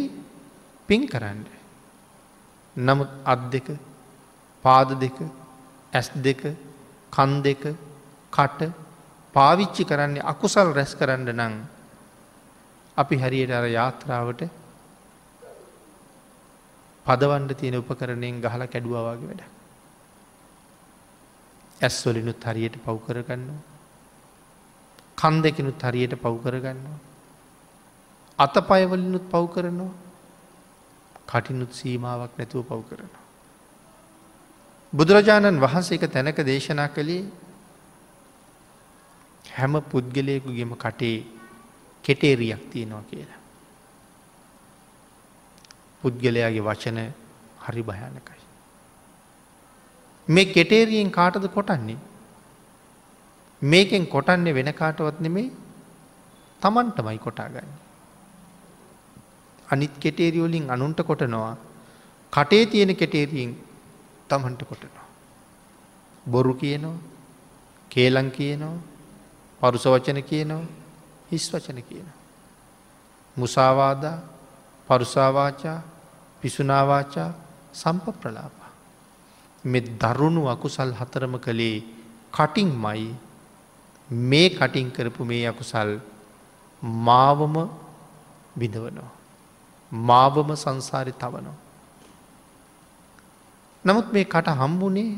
පින් 0.89 1.07
කරන්න. 1.07 1.41
නමුත් 2.75 3.09
අත් 3.25 3.41
දෙක 3.51 3.67
පාද 4.65 4.89
දෙක 4.99 5.17
ඇස් 5.93 6.07
දෙක 6.17 6.41
කන් 7.13 7.31
දෙක 7.41 7.63
කට 8.33 8.61
පාවිච්චි 9.35 9.83
කරන්නේ 9.85 10.23
අකුසල් 10.23 10.73
රැස් 10.73 10.93
කරන්න 10.95 11.29
නං 11.31 11.55
අපි 12.97 13.15
හරියට 13.17 13.51
අර 13.51 13.65
යාත්‍රාවට 13.69 14.41
පදවන්ඩ 17.05 17.57
තියෙන 17.59 17.79
උපකරණයෙන් 17.79 18.41
ගහලා 18.41 18.67
කැඩුවවාගේ 18.67 19.29
වැඩ. 19.29 19.43
ඇස්වලිනුත් 21.81 22.43
හරියට 22.43 22.77
පව් 22.77 22.97
කරගන්නවා. 23.07 23.61
කන් 25.17 25.41
දෙකනුත් 25.41 25.81
හරියට 25.81 26.15
පව් 26.17 26.35
කරගන්නවා. 26.43 26.99
අත 28.39 28.55
පයවලිනුත් 28.63 29.25
පව් 29.25 29.43
කරනවා 29.53 29.91
කටිනුත් 31.27 31.71
සීමාවක් 31.71 32.33
නැතුව 32.37 32.65
පව් 32.69 32.81
කරනවා. 32.89 33.23
බුදුරජාණන් 34.93 35.59
වහන්සේ 35.59 35.97
එක 35.97 36.05
තැනක 36.07 36.39
දේශනා 36.43 36.89
කළේ 36.89 37.23
හැම 39.45 39.73
පුද්ගලයකුගේම 39.83 40.73
කටේ 40.75 41.17
කෙටේරියක් 42.03 42.63
තියෙනවා 42.71 43.03
කියලා. 43.09 43.41
පුද්ගලයාගේ 46.01 46.65
වචන 46.69 46.99
හරි 47.65 47.83
භයානකයි. 47.83 48.41
මේ 50.27 50.45
කෙටේරියෙන් 50.47 51.11
කාටද 51.11 51.47
කොටන්නේ. 51.47 51.99
මේකෙන් 53.61 54.07
කොටන්නේ 54.07 54.55
වෙන 54.55 54.73
කාටවත් 54.73 55.19
නෙමේ 55.19 55.47
තමන්ටමයි 56.61 57.19
කොටාගන්න. 57.19 57.71
අනිත් 59.67 59.93
කෙටේරියෝලින් 59.99 60.71
අනුන්ට 60.71 60.99
කොටනවා 61.03 61.55
කටේ 62.33 62.65
තියෙන 62.65 62.95
කෙටේරියෙන් 62.95 63.51
තමන්ට 64.29 64.61
කොටනවා. 64.63 65.07
බොරු 66.25 66.53
කියනවා 66.53 66.97
කේලං 67.91 68.29
කියනවා 68.31 68.77
පරුස 69.61 69.85
වචන 69.85 70.19
කියනවා 70.23 70.82
හිස් 71.33 71.45
වචන 71.53 71.79
කියනවා. 71.81 72.19
මුසාවාදා 73.37 74.17
පරුසාවාචා 74.87 75.79
පිසුනාවාචා 76.41 77.29
සම්ප 77.73 78.05
ප්‍රලාපා. 78.21 78.71
මෙ 79.63 79.79
දරුණු 80.01 80.41
අකුසල් 80.47 80.91
හතරම 80.93 81.35
කළේ 81.39 81.77
කටින් 82.33 82.69
මයි 82.77 83.07
මේ 84.09 84.47
කටින් 84.49 84.91
කරපු 84.91 85.25
මේ 85.25 85.43
අකුසල් 85.47 85.91
මාවම 87.01 87.55
විඳවනවා. 88.57 89.11
මාවම 89.91 90.49
සංසාරි 90.55 91.13
තවනවා. 91.13 91.57
නමුත් 93.85 94.07
මේ 94.11 94.25
කට 94.25 94.47
හම්බුනේ 94.53 95.11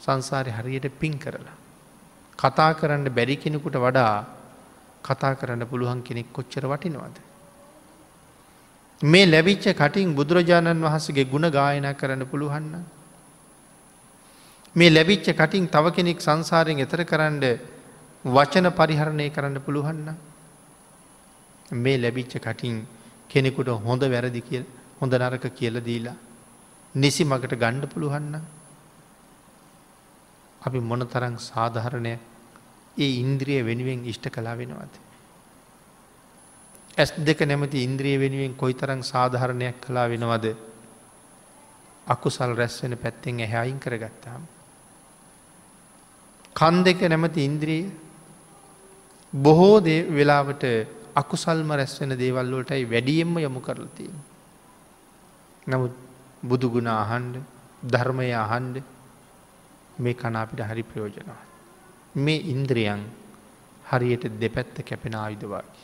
සංසාරය 0.00 0.50
හරියට 0.50 0.86
පින් 1.00 1.18
කරලා. 1.18 1.56
කතා 2.38 2.70
කරන්න 2.74 3.08
බැරි 3.08 3.36
කෙනෙකුට 3.36 3.76
වඩා 3.76 4.14
කතා 5.02 5.34
කරන්න 5.34 5.66
පුළුවන් 5.66 6.02
කෙනෙක් 6.02 6.32
කොච්චර 6.32 6.64
වටිනවාද. 6.64 7.14
මේ 9.00 9.26
ලැබිච්ච 9.26 9.66
කටින් 9.74 10.14
බුදුරජාණන් 10.14 10.80
වහන්සගේ 10.80 11.26
ගුණ 11.26 11.50
ගායන 11.50 11.86
කරන්න 11.94 12.22
පුළුවන්න. 12.24 12.74
මේ 14.76 14.90
ලැබිච්ච 14.90 15.26
කටින් 15.32 15.68
තව 15.68 15.84
කෙනෙක් 15.90 16.20
සංසාරයෙන් 16.20 16.78
එතර 16.78 17.04
කරන්න 17.04 17.40
වචන 18.24 18.70
පරිහරණය 18.72 19.26
කරන්න 19.30 19.58
පුළුවන්න. 19.60 20.08
මේ 21.74 21.98
ලැබිච්ච 21.98 22.34
කටින් 22.38 22.86
කෙනෙකුට 23.30 23.68
හොඳ 23.80 24.02
වැරදි 24.04 24.40
කියල් 24.40 24.64
හොඳ 25.00 25.12
නරක 25.14 25.44
කියල 25.50 25.80
දීලා. 25.80 26.16
නිසි 26.94 27.24
මගට 27.24 27.54
ගණ්ඩ 27.54 27.88
පුළුවන්න. 27.88 28.34
අපි 30.62 30.78
මොන 30.80 31.02
තරං 31.04 31.36
සාධහරණය 31.40 32.14
ඒ 32.96 33.20
ඉන්ද්‍රිය 33.20 33.62
වෙනුවෙන් 33.62 34.04
ඉෂ්ට 34.04 34.28
කලා 34.28 34.54
වෙනවාද. 34.54 34.92
ඇස් 36.96 37.12
දෙක 37.18 37.40
නැමති 37.42 37.84
ඉන්ද්‍රිය 37.84 38.18
වෙනුවෙන් 38.18 38.54
කොයි 38.54 38.74
තරං 38.74 39.02
සාධහරණයක් 39.02 39.80
කලා 39.80 40.08
වෙනවද 40.08 40.46
අකුසල් 42.06 42.54
රැස් 42.54 42.82
වෙන 42.82 42.96
පැත්තෙන් 42.96 43.40
ඇහැයින් 43.40 43.78
කරගත්තාම. 43.78 44.42
කන් 46.56 46.84
දෙක 46.84 47.00
නැමති 47.02 47.44
ඉන්ද්‍රිය 47.44 47.84
බොහෝ 49.32 49.80
වෙලාවට 50.10 50.64
අකුසල්ම 51.14 51.70
රැස්වෙන 51.70 52.12
දේවල්වලටයි 52.14 52.84
වැඩියෙන්ම 52.86 53.38
යොමු 53.38 53.60
කරලතින්. 53.60 54.12
නමුත් 55.66 55.92
බුදුගුණ 56.42 56.88
අහන්ඩ 56.88 57.40
ධර්මය 57.84 58.28
අහන්ඩ 58.34 58.82
මේ 59.98 60.14
කනාපිට 60.14 60.60
හරි 60.60 60.82
ප්‍රයෝජනවත්. 60.82 61.51
මේ 62.14 62.44
ඉන්ද්‍රියන් 62.46 63.02
හරියට 63.84 64.24
දෙපැත්ත 64.38 64.76
කැපෙන 64.82 65.14
ආයුධවාකි. 65.14 65.82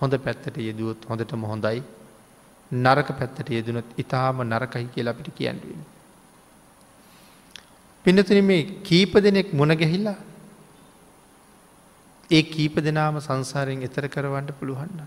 හොඳ 0.00 0.12
පැත්තට 0.18 0.56
යෙදුවත් 0.58 1.04
හොඳටම 1.04 1.44
හොඳයි 1.44 1.82
නරක 2.70 3.08
පැත්තට 3.10 3.48
යෙදනොත් 3.50 3.88
ඉතාම 3.98 4.42
නරකයි 4.44 4.86
කියලා 4.86 5.12
අපිට 5.12 5.30
කියන්නුවෙන. 5.32 5.84
පිනතුන 8.04 8.44
මේ 8.44 8.62
කීප 8.82 9.12
දෙනෙක් 9.16 9.52
මුණගැහිල්ලා 9.52 10.18
ඒ 12.30 12.42
කීප 12.44 12.76
දෙනාම 12.78 13.16
සංසාරයෙන් 13.18 13.82
එතර 13.82 14.08
කරවන්නට 14.08 14.52
පුළුවන්න. 14.52 15.00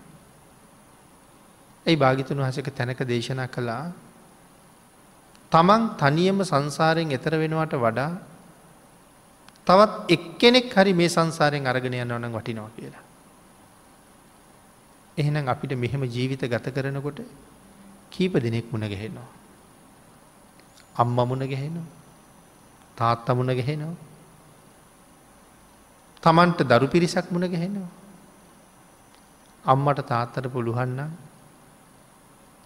ඇයි 1.86 1.96
භාගිතුන් 1.96 2.38
වහසක 2.38 2.68
තැනක 2.70 3.00
දේශනා 3.04 3.48
කළා 3.48 3.92
තමන් 5.52 5.82
තනියම 5.96 6.38
සංසාරයෙන් 6.42 7.10
එතර 7.10 7.34
වෙනවට 7.34 7.74
වඩා 7.76 8.12
තවත් 9.66 9.92
එක්කෙනෙක් 10.08 10.72
හරි 10.72 10.92
මේ 10.92 11.08
සංසාරයෙන් 11.08 11.66
අරගෙන 11.66 11.94
යන්න 11.94 12.12
ඕන 12.12 12.28
වටිනවා 12.32 12.70
කියලා. 12.70 13.02
එහෙනම් 15.18 15.48
අපිට 15.48 15.72
මෙහෙම 15.76 16.04
ජීවිත 16.06 16.44
ගත 16.44 16.66
කරනකොට 16.70 17.20
කීප 18.10 18.34
දෙනෙක් 18.36 18.70
මුණ 18.72 18.84
ගැහෙනවා. 18.84 19.28
අම්ම 20.96 21.16
මුණ 21.16 21.44
ගැහෙනවා. 21.44 21.88
තාත්ත 22.96 23.28
මුණ 23.30 23.50
ගැහෙනවා. 23.50 23.96
තමන්ට 26.22 26.60
දරු 26.64 26.86
පිරිසක් 26.88 27.30
මුණ 27.30 27.48
ගැහෙනවා. 27.48 27.90
අම්මට 29.64 30.06
තාත්තට 30.06 30.52
පුළුවන්නම් 30.52 31.12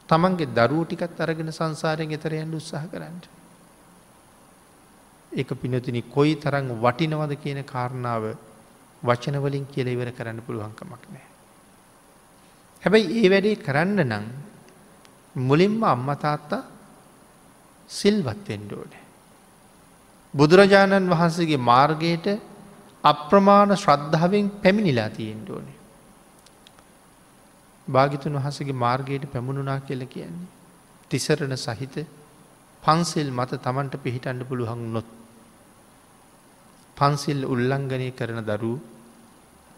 තමන්ගේ 0.09 0.53
දරුව 0.53 0.85
ටිකත් 0.85 1.21
අරගෙන 1.21 1.53
සංසාරයෙන් 1.53 2.13
එතරයන්ට 2.13 2.55
උත්සාහ 2.55 2.87
කරන්න. 2.87 3.38
එක 5.33 5.49
පිනතිනි 5.55 6.03
කොයි 6.05 6.37
තරං 6.37 6.69
වටිනවද 6.77 7.33
කියන 7.37 7.65
කාරණාව 7.65 8.25
වචනවලින් 9.03 9.67
කියල 9.67 9.89
ඉවර 9.89 10.11
කරන්න 10.11 10.41
පුළුවන්කමක් 10.41 11.05
නෑ. 11.07 11.27
හැබැයි 12.83 13.19
ඒ 13.19 13.31
වැඩේ 13.31 13.57
කරන්න 13.59 14.01
නං 14.03 14.27
මුලින්ම 15.37 15.83
අම්මතාත්තා 15.85 16.63
සිල්වත් 17.91 18.49
වෙන්ඩෝඩ. 18.49 18.93
බුදුරජාණන් 20.35 21.11
වහන්සේගේ 21.11 21.61
මාර්ගයට 21.63 22.27
අප්‍රමාණ 23.05 23.77
ශ්‍රද්ධාවෙන් 23.77 24.51
පැමිණිලා 24.63 25.11
තියෙන්ට 25.11 25.51
ඕනේ. 25.51 25.79
භාගිතුන් 27.89 28.35
වහසගේ 28.35 28.73
මාර්ගයට 28.75 29.25
පැමුණුනා 29.27 29.81
කියල 29.81 30.07
කියන්නේ. 30.07 30.49
තිසරණ 31.11 31.57
සහිත 31.57 31.97
පන්සිල් 32.89 33.29
මත 33.39 33.53
තමන්ට 33.65 33.95
පිහිටන්ඩ 34.05 34.43
පුළුවන් 34.49 34.83
නොත්. 34.93 35.09
පන්සිල් 36.97 37.41
උල්ලංඝනය 37.45 38.07
කරන 38.19 38.41
දරු 38.51 38.73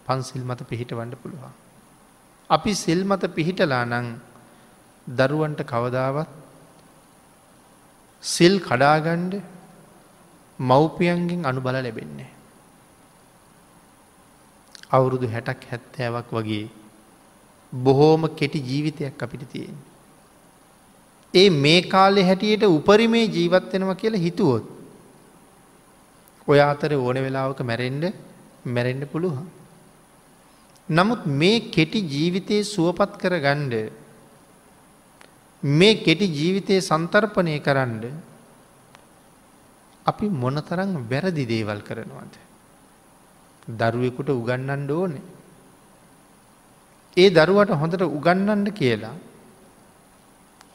පන්සිල් 0.06 0.42
මත 0.44 0.60
පිහිට 0.70 0.92
වඩ 0.98 1.18
පුළුවන්. 1.22 1.54
අපි 2.50 2.72
සිල් 2.74 3.00
මත 3.04 3.22
පිහිටලා 3.36 3.84
නං 3.84 4.06
දරුවන්ට 5.06 5.60
කවදාවත් 5.72 6.30
සිල් 8.22 8.54
කඩාගණ්ඩ 8.60 9.34
මව්පියන්ගෙන් 10.58 11.46
අනුබල 11.50 11.76
ලැබෙන්නේ. 11.82 12.30
අවුරුදු 14.90 15.26
හැටක් 15.34 15.62
හැත්තෑවක් 15.70 16.28
වගේ 16.30 16.66
බොහෝම 17.72 18.22
කෙටි 18.38 18.66
ජීවිතයක් 18.68 19.22
අපිට 19.22 19.44
තියෙන. 19.52 19.89
ඒ 21.34 21.48
මේ 21.50 21.80
කාලෙ 21.82 22.22
හැටියට 22.22 22.62
උපරිමේ 22.62 23.24
ජීවත්වෙනවා 23.24 23.94
කියලා 23.94 24.18
හිතුවොත්. 24.18 24.64
ඔය 26.48 26.60
අතර 26.60 26.92
ඕන 26.94 27.18
වෙලාවක 27.26 27.60
මැරෙන්ඩ 27.60 28.04
මැරෙන්ඩ 28.64 29.04
පුළුවන්. 29.04 29.46
නමුත් 30.88 31.26
මේ 31.26 31.60
කෙටි 31.60 32.00
ජීවිතයේ 32.14 32.64
සුවපත් 32.64 33.12
කර 33.22 33.34
ගණ්ඩ 33.38 33.92
මේ 35.62 35.94
කෙටි 35.94 36.26
ජීවිතය 36.26 36.80
සන්තර්පනය 36.80 37.58
කරන්න 37.60 38.04
අපි 40.06 40.28
මොනතරං 40.42 40.92
වැරදි 41.10 41.44
දේවල් 41.46 41.80
කරනවාද. 41.80 42.32
දරුවෙකුට 43.80 44.28
උගන්නන්ඩ 44.30 44.90
ඕනේ. 44.90 45.26
ඒ 47.16 47.30
දරුවට 47.30 47.70
හොඳට 47.70 48.02
උගන්නන්න 48.02 48.72
කියලා. 48.72 49.16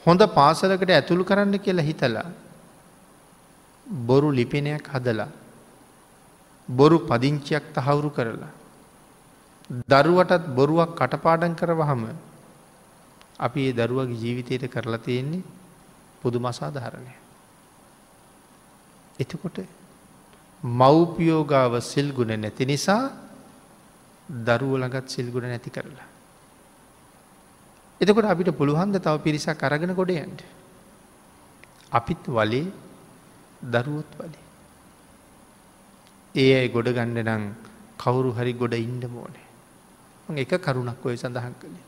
හොඳ 0.06 0.22
පාසලකට 0.32 0.90
ඇතුළු 0.90 1.24
කරන්න 1.24 1.58
කියලා 1.60 1.84
හිතලා. 1.84 2.28
බොරු 4.06 4.30
ලිපෙනයක් 4.32 4.88
හදලා. 4.88 5.30
බොරු 6.70 7.00
පදිංචියක් 7.02 7.66
තහවුරු 7.74 8.10
කරලා. 8.10 8.52
දරුවටත් 9.84 10.46
බොරුවක් 10.50 10.96
කටපාඩන් 10.96 11.56
කරවහම 11.56 12.04
අපි 13.40 13.62
ඒ 13.62 13.74
දරුවගේ 13.74 14.16
ජීවිතයට 14.16 14.70
කරලා 14.70 14.98
තියෙන්නේ 15.00 15.44
පුදු 16.22 16.40
මසාධහරණය. 16.40 17.14
එතකොට 19.20 19.58
මව්පියෝගාව 20.64 21.74
සිල්ගුණ 21.84 22.34
නැති 22.36 22.66
නිසා 22.66 23.04
දරුවලගත් 24.30 25.08
සිල්ගුණ 25.08 25.46
නැති 25.46 25.70
කරලා. 25.70 26.15
එතකොට 28.06 28.26
අපිට 28.26 28.54
පුළුවන්ද 28.54 28.98
තව 29.00 29.18
පිරිසක් 29.20 29.64
අරගෙන 29.64 29.94
ගොඩයන්ට. 29.94 30.42
අපිත් 31.92 32.24
වලේ 32.30 32.72
දරුවොත් 33.64 34.10
වලේ. 34.18 34.44
ඒ 36.36 36.52
අයි 36.60 36.70
ගොඩ 36.70 36.88
ගණ්ඩ 36.90 37.28
නං 37.28 37.44
කවුරු 37.98 38.32
හරි 38.34 38.54
ගොඩ 38.54 38.74
ඉන්ඩ 38.76 39.06
මෝනේ. 39.08 39.46
එක 40.36 40.54
කරුණක් 40.60 41.06
ඔය 41.06 41.18
සඳහන් 41.18 41.56
කළේ. 41.56 41.86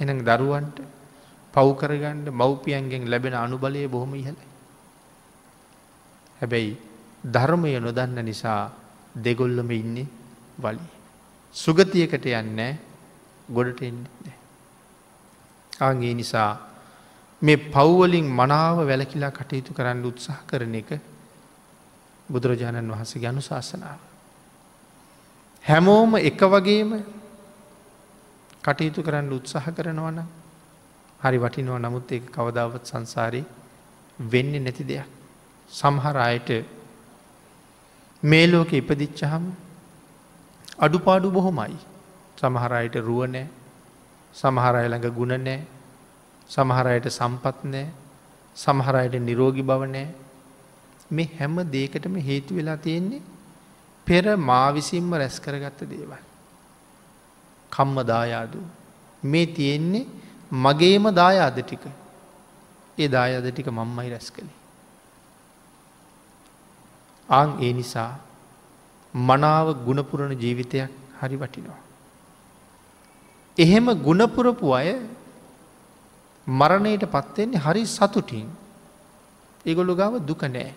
එන 0.00 0.18
දරුවන්ට 0.20 0.78
පව්කරගණ්ඩ 1.54 2.28
මව්පියන්ගෙන් 2.32 3.06
ලැබෙන 3.06 3.34
අනුබලය 3.34 3.86
බොහොම 3.86 4.14
ඉහලයි. 4.14 4.48
හැබැයි 6.40 6.78
ධර්මය 7.24 7.78
නොදන්න 7.78 8.24
නිසා 8.24 8.72
දෙගොල්ලම 9.14 9.70
ඉන්නේ 9.70 10.08
වලි. 10.58 10.86
සුගතියකට 11.54 12.26
යන්න 12.26 12.60
ගොඩට 13.48 13.82
එන්නේ. 13.82 14.39
ආගේ 15.80 16.14
නිසා 16.14 16.50
මේ 17.42 17.56
පව්වලින් 17.68 18.26
මනාව 18.30 18.78
වැලකිලා 18.82 19.30
කටයුතු 19.30 19.74
කරන්න 19.74 20.04
උත්සාහ 20.04 20.40
කරන 20.46 20.74
එක 20.74 20.90
බුදුරජාණන් 22.28 22.90
වහන්සේ 22.90 23.20
ගැනු 23.20 23.40
ශාසනාව. 23.40 24.00
හැමෝම 25.64 26.16
එක 26.20 26.40
වගේම 26.46 26.90
කටයුතු 28.64 29.02
කරන්න 29.02 29.32
උත්සාහ 29.32 29.66
කරනවන 29.70 30.20
හරි 31.20 31.38
වටිනව 31.38 31.78
නමුත් 31.78 32.12
ඒ 32.12 32.20
කවදාවත් 32.28 32.84
සංසාරී 32.86 33.46
වෙන්න 34.18 34.52
නැති 34.58 34.84
දෙයක්. 34.84 35.08
සමහර 35.70 36.16
අයට 36.18 36.50
මේ 38.22 38.46
ලෝක 38.46 38.72
ඉපදිච්චහම 38.72 39.44
අඩුපාඩු 40.78 41.30
බොහොමයි. 41.30 41.78
සමහරයට 42.36 42.94
රුවනෑ 43.00 43.59
සමහරය 44.34 44.86
ළඟ 44.88 45.10
ගුණ 45.10 45.34
නෑ 45.40 45.58
සමහරයට 46.50 47.10
සම්පත් 47.10 47.58
නෑ 47.64 47.86
සමහරයට 48.56 49.14
නිරෝගි 49.20 49.62
බව 49.62 49.82
නෑ 49.88 50.08
මේ 51.10 51.30
හැම 51.38 51.56
දේකටම 51.70 52.16
හේතු 52.20 52.54
වෙලා 52.54 52.76
තියෙන්නේ 52.76 53.22
පෙර 54.06 54.36
මා 54.36 54.70
විසින්ම 54.72 55.10
රැස් 55.12 55.36
කරගත්ත 55.40 55.80
දේවල්. 55.84 56.14
කම්ම 57.72 57.98
දායාදු. 58.04 58.60
මේ 59.22 59.46
තියෙන්නේ 59.48 60.06
මගේම 60.52 61.04
දායාද 61.14 61.60
ටික. 61.60 61.84
ඒ 62.98 63.08
දායාද 63.08 63.46
ටික 63.50 63.68
මංමයි 63.68 64.10
රැස් 64.10 64.30
කළේ. 64.30 64.58
ආං 67.28 67.50
ඒ 67.60 67.72
නිසා 67.72 68.10
මනාව 69.14 69.68
ගුණපුරණ 69.86 70.34
ජීවිතයක් 70.34 70.90
හරි 71.20 71.36
වටිනවා. 71.36 71.80
එහෙම 73.64 73.86
ගුණපුරපු 74.06 74.68
අය 74.78 74.90
මරණයට 76.46 77.04
පත්වෙන්නේ 77.14 77.62
හරි 77.64 77.82
සතුටින්. 77.94 78.46
ඒගොල්ලු 79.66 79.94
ගාව 80.00 80.14
දුක 80.28 80.42
නෑ. 80.54 80.70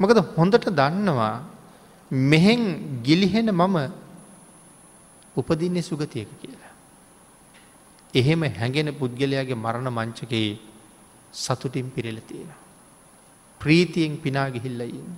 මකද 0.00 0.18
හොඳට 0.36 0.66
දන්නවා 0.80 1.34
මෙහෙන් 2.10 2.62
ගිලිහෙන 3.06 3.50
මම 3.52 3.76
උපදින්නේ 5.36 5.88
සුගතියක 5.90 6.30
කියලා. 6.40 6.72
එහෙම 8.14 8.42
හැඟෙන 8.58 8.90
පුද්ගලයාගේ 9.00 9.62
මරණ 9.64 9.90
මංචකයේ 9.98 10.50
සතුටින් 11.34 11.88
පිරෙල 11.94 12.20
තියෙන. 12.28 12.52
ප්‍රීතියෙන් 13.60 14.12
පිනාගිහිල්ලයින්න. 14.24 15.10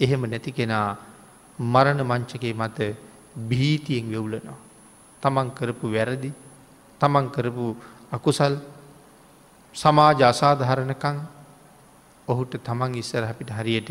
එහෙම 0.00 0.22
නැති 0.32 0.52
කෙනා 0.58 0.88
මරණ 1.58 2.02
මංචකේ 2.10 2.54
මත 2.54 2.78
බීතියෙන් 3.48 4.06
වෙවුලනවා. 4.12 4.60
තමන් 5.22 5.48
කරපු 5.50 5.86
වැරදි 5.88 6.30
තමන් 7.00 7.26
කරපු 7.30 7.66
අකුසල් 8.12 8.54
සමාජ 9.74 10.20
අසාධහරණකං 10.24 11.18
ඔහුට 12.28 12.54
තමන් 12.60 12.94
ඉස්සර 12.94 13.24
අපිට 13.24 13.50
හරියට 13.50 13.90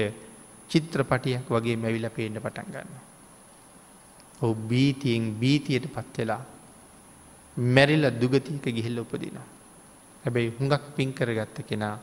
චිත්‍රපටියක් 0.69 1.47
වගේ 1.47 1.77
මැවිල 1.77 2.07
පේන්න 2.09 2.37
පටන් 2.37 2.67
ගන්නවා. 2.67 3.03
ඔහු 4.41 4.53
බීතියෙන් 4.65 5.23
බීතියට 5.35 5.85
පත්වෙලා 5.87 6.41
මැරිල 7.57 8.05
දුගතියක 8.13 8.65
ගිහිල්ල 8.67 8.99
උපදිනවා. 8.99 9.47
හැබැයි 10.23 10.51
හුඟක් 10.51 10.83
පින් 10.95 11.13
කරගත්ත 11.13 11.57
කෙනා 11.63 11.95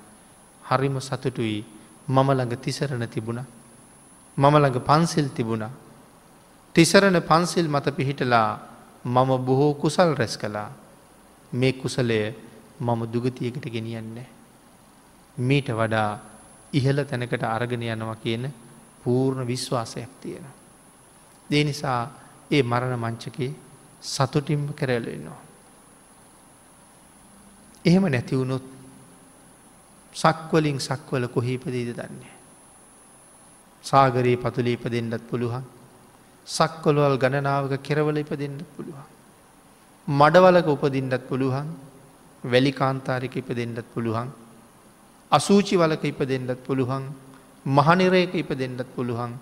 හරිම 0.62 0.97
සතුටුයි 1.01 1.64
මම 2.09 2.29
ළඟ 2.31 2.57
තිසරණ 2.59 3.05
තිබුණ 3.07 3.41
මම 4.39 4.55
ළඟ 4.55 4.81
පන්සිල් 4.81 5.29
තිබුණ 5.31 5.64
තිසරණ 6.74 7.18
පන්සිල් 7.22 7.66
මත 7.66 7.87
පිහිටලා 7.91 8.49
මම 9.05 9.30
බොහෝ 9.40 9.74
කුසල් 9.74 10.14
රැස් 10.14 10.36
කළා 10.36 10.70
මේ 11.53 11.72
කුසලය 11.72 12.34
මම 12.80 13.01
දුගතියකට 13.05 13.66
ගෙනියන්නේ. 13.66 14.26
මීට 15.36 15.68
වඩා 15.70 16.18
ඉහල 16.72 17.05
තැනකට 17.05 17.42
අරගෙන 17.44 17.82
යනවා 17.84 18.16
කියන 18.16 18.55
පූර්ණ 19.05 19.46
විශ්වාසයක් 19.46 20.11
තියෙන. 20.20 20.46
දේ 21.51 21.64
නිසා 21.64 22.01
ඒ 22.51 22.62
මරණ 22.62 22.99
මංචකේ 22.99 23.55
සතුටින්ම 24.03 24.74
කරලෙනවා. 24.74 25.40
එහෙම 27.84 28.05
නැතිවුණොත් 28.05 28.66
සක්වලින් 30.14 30.80
සක්වල 30.80 31.28
කොහහිපදීද 31.28 31.90
දන්නේ. 31.94 32.34
සාගරයේ 33.84 34.36
පතුලීප 34.38 34.84
දෙන්නත් 34.86 35.30
පුළුවන් 35.30 35.78
සක්කොළවල් 36.49 37.16
ගණනාවක 37.18 37.72
කෙරවල 37.82 38.16
ඉප 38.16 38.30
දෙන්නත් 38.32 38.62
පුළුවන්. 38.74 39.07
මඩවලක 40.09 40.68
උපදින්නත් 40.68 41.14
පුළුවන් 41.28 41.68
වැලි 42.44 42.72
කාන්තාරික 42.72 43.36
ඉප 43.36 43.51
දෙන්නත් 43.51 43.84
පුළුවන්. 43.92 44.28
අසූචි 45.32 45.76
වලක 45.76 46.05
ඉප 46.05 46.20
දෙන්නත් 46.22 46.57
පුළුවන් 46.59 47.05
මහනිරයක 47.66 48.34
ඉප 48.34 48.51
දෙන්නත් 48.53 48.80
පුළුවන් 48.94 49.32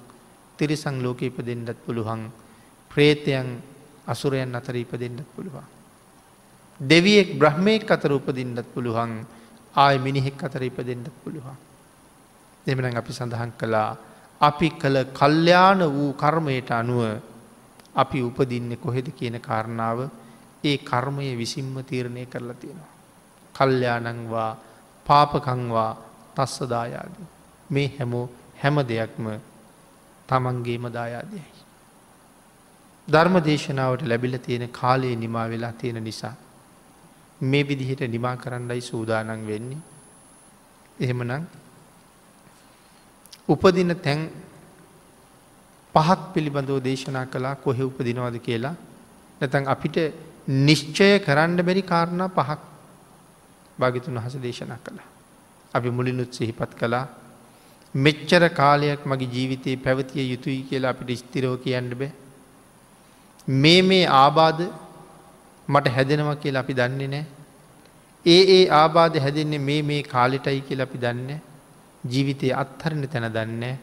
තිරිසං 0.59 0.97
ලෝක 1.01 1.23
ඉප 1.23 1.39
දෙන්නත් 1.41 1.79
පුළුවන් 1.85 2.31
ප්‍රේතයන් 2.91 3.49
අසුරයන් 4.07 4.55
අතර 4.55 4.75
ඉප 4.75 4.93
දෙන්නත් 4.93 5.23
පුළුවන්. 5.35 5.65
දෙවියෙක් 6.81 7.39
බ්‍රහ්මයෙක් 7.39 7.89
අතර 7.89 8.13
උපදින්නත් 8.13 8.67
පුළුවන් 8.75 9.13
ආය 9.75 9.99
මිනිහෙක් 9.99 10.43
අතර 10.43 10.63
ඉප 10.63 10.79
දෙන්නත් 10.79 11.09
පුළුවන්. 11.23 11.57
දෙමන 12.67 12.97
අපි 12.97 13.13
සඳහන් 13.13 13.53
කළා 13.57 13.97
අපි 14.41 14.71
කළ 14.71 14.97
කල්්‍යාන 15.13 15.81
වූ 15.87 16.13
කර්මයට 16.13 16.71
අනුව 16.71 17.03
අපි 17.95 18.19
උපදින්න 18.23 18.77
කොහෙද 18.77 19.09
කියන 19.11 19.41
කාරණාව 19.41 19.99
ඒ 20.65 20.77
කර්මය 20.81 21.37
විසින්ම 21.37 21.75
තීරණය 21.83 22.27
කරලා 22.27 22.55
තියෙනවා. 22.55 22.93
කල්්‍යානංවා 23.55 24.57
පාපකංවා 25.07 25.93
තස්ස 26.37 26.69
දායාද. 26.69 27.15
මේ 27.71 27.89
හැමෝ 27.99 28.31
හැම 28.63 28.77
දෙයක්ම 28.83 29.27
තමන්ගේම 30.29 30.85
දායාදයයි. 30.93 31.45
ධර්ම 33.09 33.37
දේශනාවට 33.41 34.03
ලැබිල 34.03 34.39
තියෙන 34.39 34.69
කාලයේ 34.71 35.17
නිමා 35.17 35.49
වෙලා 35.49 35.73
තියෙන 35.73 36.05
නිසා. 36.05 36.35
මේ 37.41 37.69
විදිහට 37.69 38.03
නිමා 38.09 38.37
කරන්නයි 38.37 38.81
සූදානන් 38.81 39.47
වෙන්නේ. 39.47 39.83
එහෙමනම් 41.01 41.47
උපදින 43.49 43.95
තැන් 43.97 44.21
පහක් 45.95 46.21
පිළිබඳව 46.35 46.79
දේශනා 46.83 47.27
කලා 47.27 47.55
කොහෙ 47.57 47.83
උපදිනවාද 47.83 48.37
කියලා 48.39 48.75
නැතන් 49.41 49.69
අපිට 49.69 49.97
නිශ්චය 50.49 51.11
කරන්න 51.19 51.61
බැරි 51.63 51.83
කාරණා 51.83 52.29
පහක් 52.29 52.61
භාගිතුන් 53.79 54.19
වහස 54.19 54.37
දේශනා 54.39 54.79
කළා. 54.79 55.09
අපි 55.75 55.91
මුලිනුත් 55.91 56.33
සිහිපත් 56.33 56.75
කළා 56.75 57.07
මෙච්චර 57.95 58.43
කාලයක් 58.51 59.07
මගේ 59.07 59.33
ජීවිතයේ 59.33 59.77
පැවතිය 59.77 60.31
යුතුයි 60.31 60.63
කියලා 60.63 60.91
අපිට 60.91 61.19
ස්තිරෝ 61.19 61.57
කියන්න 61.59 61.91
බෑ. 61.93 62.13
මේ 63.49 63.81
මේ 63.83 64.05
ආබාධ 64.17 64.63
මට 65.69 65.87
හැදෙනවා 65.89 66.37
කියලා 66.37 66.61
අපි 66.61 66.75
දන්නේ 66.75 67.09
නෑ. 67.09 67.27
ඒ 68.27 68.43
ඒ 68.57 68.65
ආබාධ 68.73 69.17
හැදෙන්නේ 69.19 69.59
මේ 69.61 69.83
මේ 69.83 70.03
කාලිටයි 70.05 70.61
කියල 70.61 70.83
අපි 70.83 70.99
දන්න 70.99 71.41
ජීවිතය 72.07 72.53
අත්හරණ 72.55 73.09
තැන 73.09 73.29
දන්නේ 73.31 73.75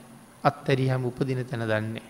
අත්තැරිහම 0.43 1.05
උපදින 1.05 1.41
තැන 1.43 1.63
දන්නේ. 1.65 2.09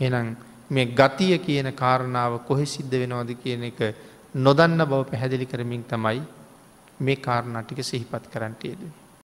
එනම් 0.00 0.36
මේ 0.70 0.86
ගතිය 0.92 1.38
කියන 1.38 1.68
කාරණාව 1.74 2.32
කොහෙ 2.40 2.66
සිද්ධ 2.66 2.94
වෙනවාද 2.94 3.30
කියන 3.34 3.64
එක 3.64 3.80
නොදන්න 4.34 4.80
බව 4.82 5.02
පැහැදිලි 5.04 5.46
කරමින් 5.46 5.84
තමයි 5.84 6.20
මේ 7.00 7.16
කාරණාටික 7.18 7.80
සිහිපත් 7.82 8.24
කරන්නට 8.28 8.64
යෙදේ. 8.64 9.05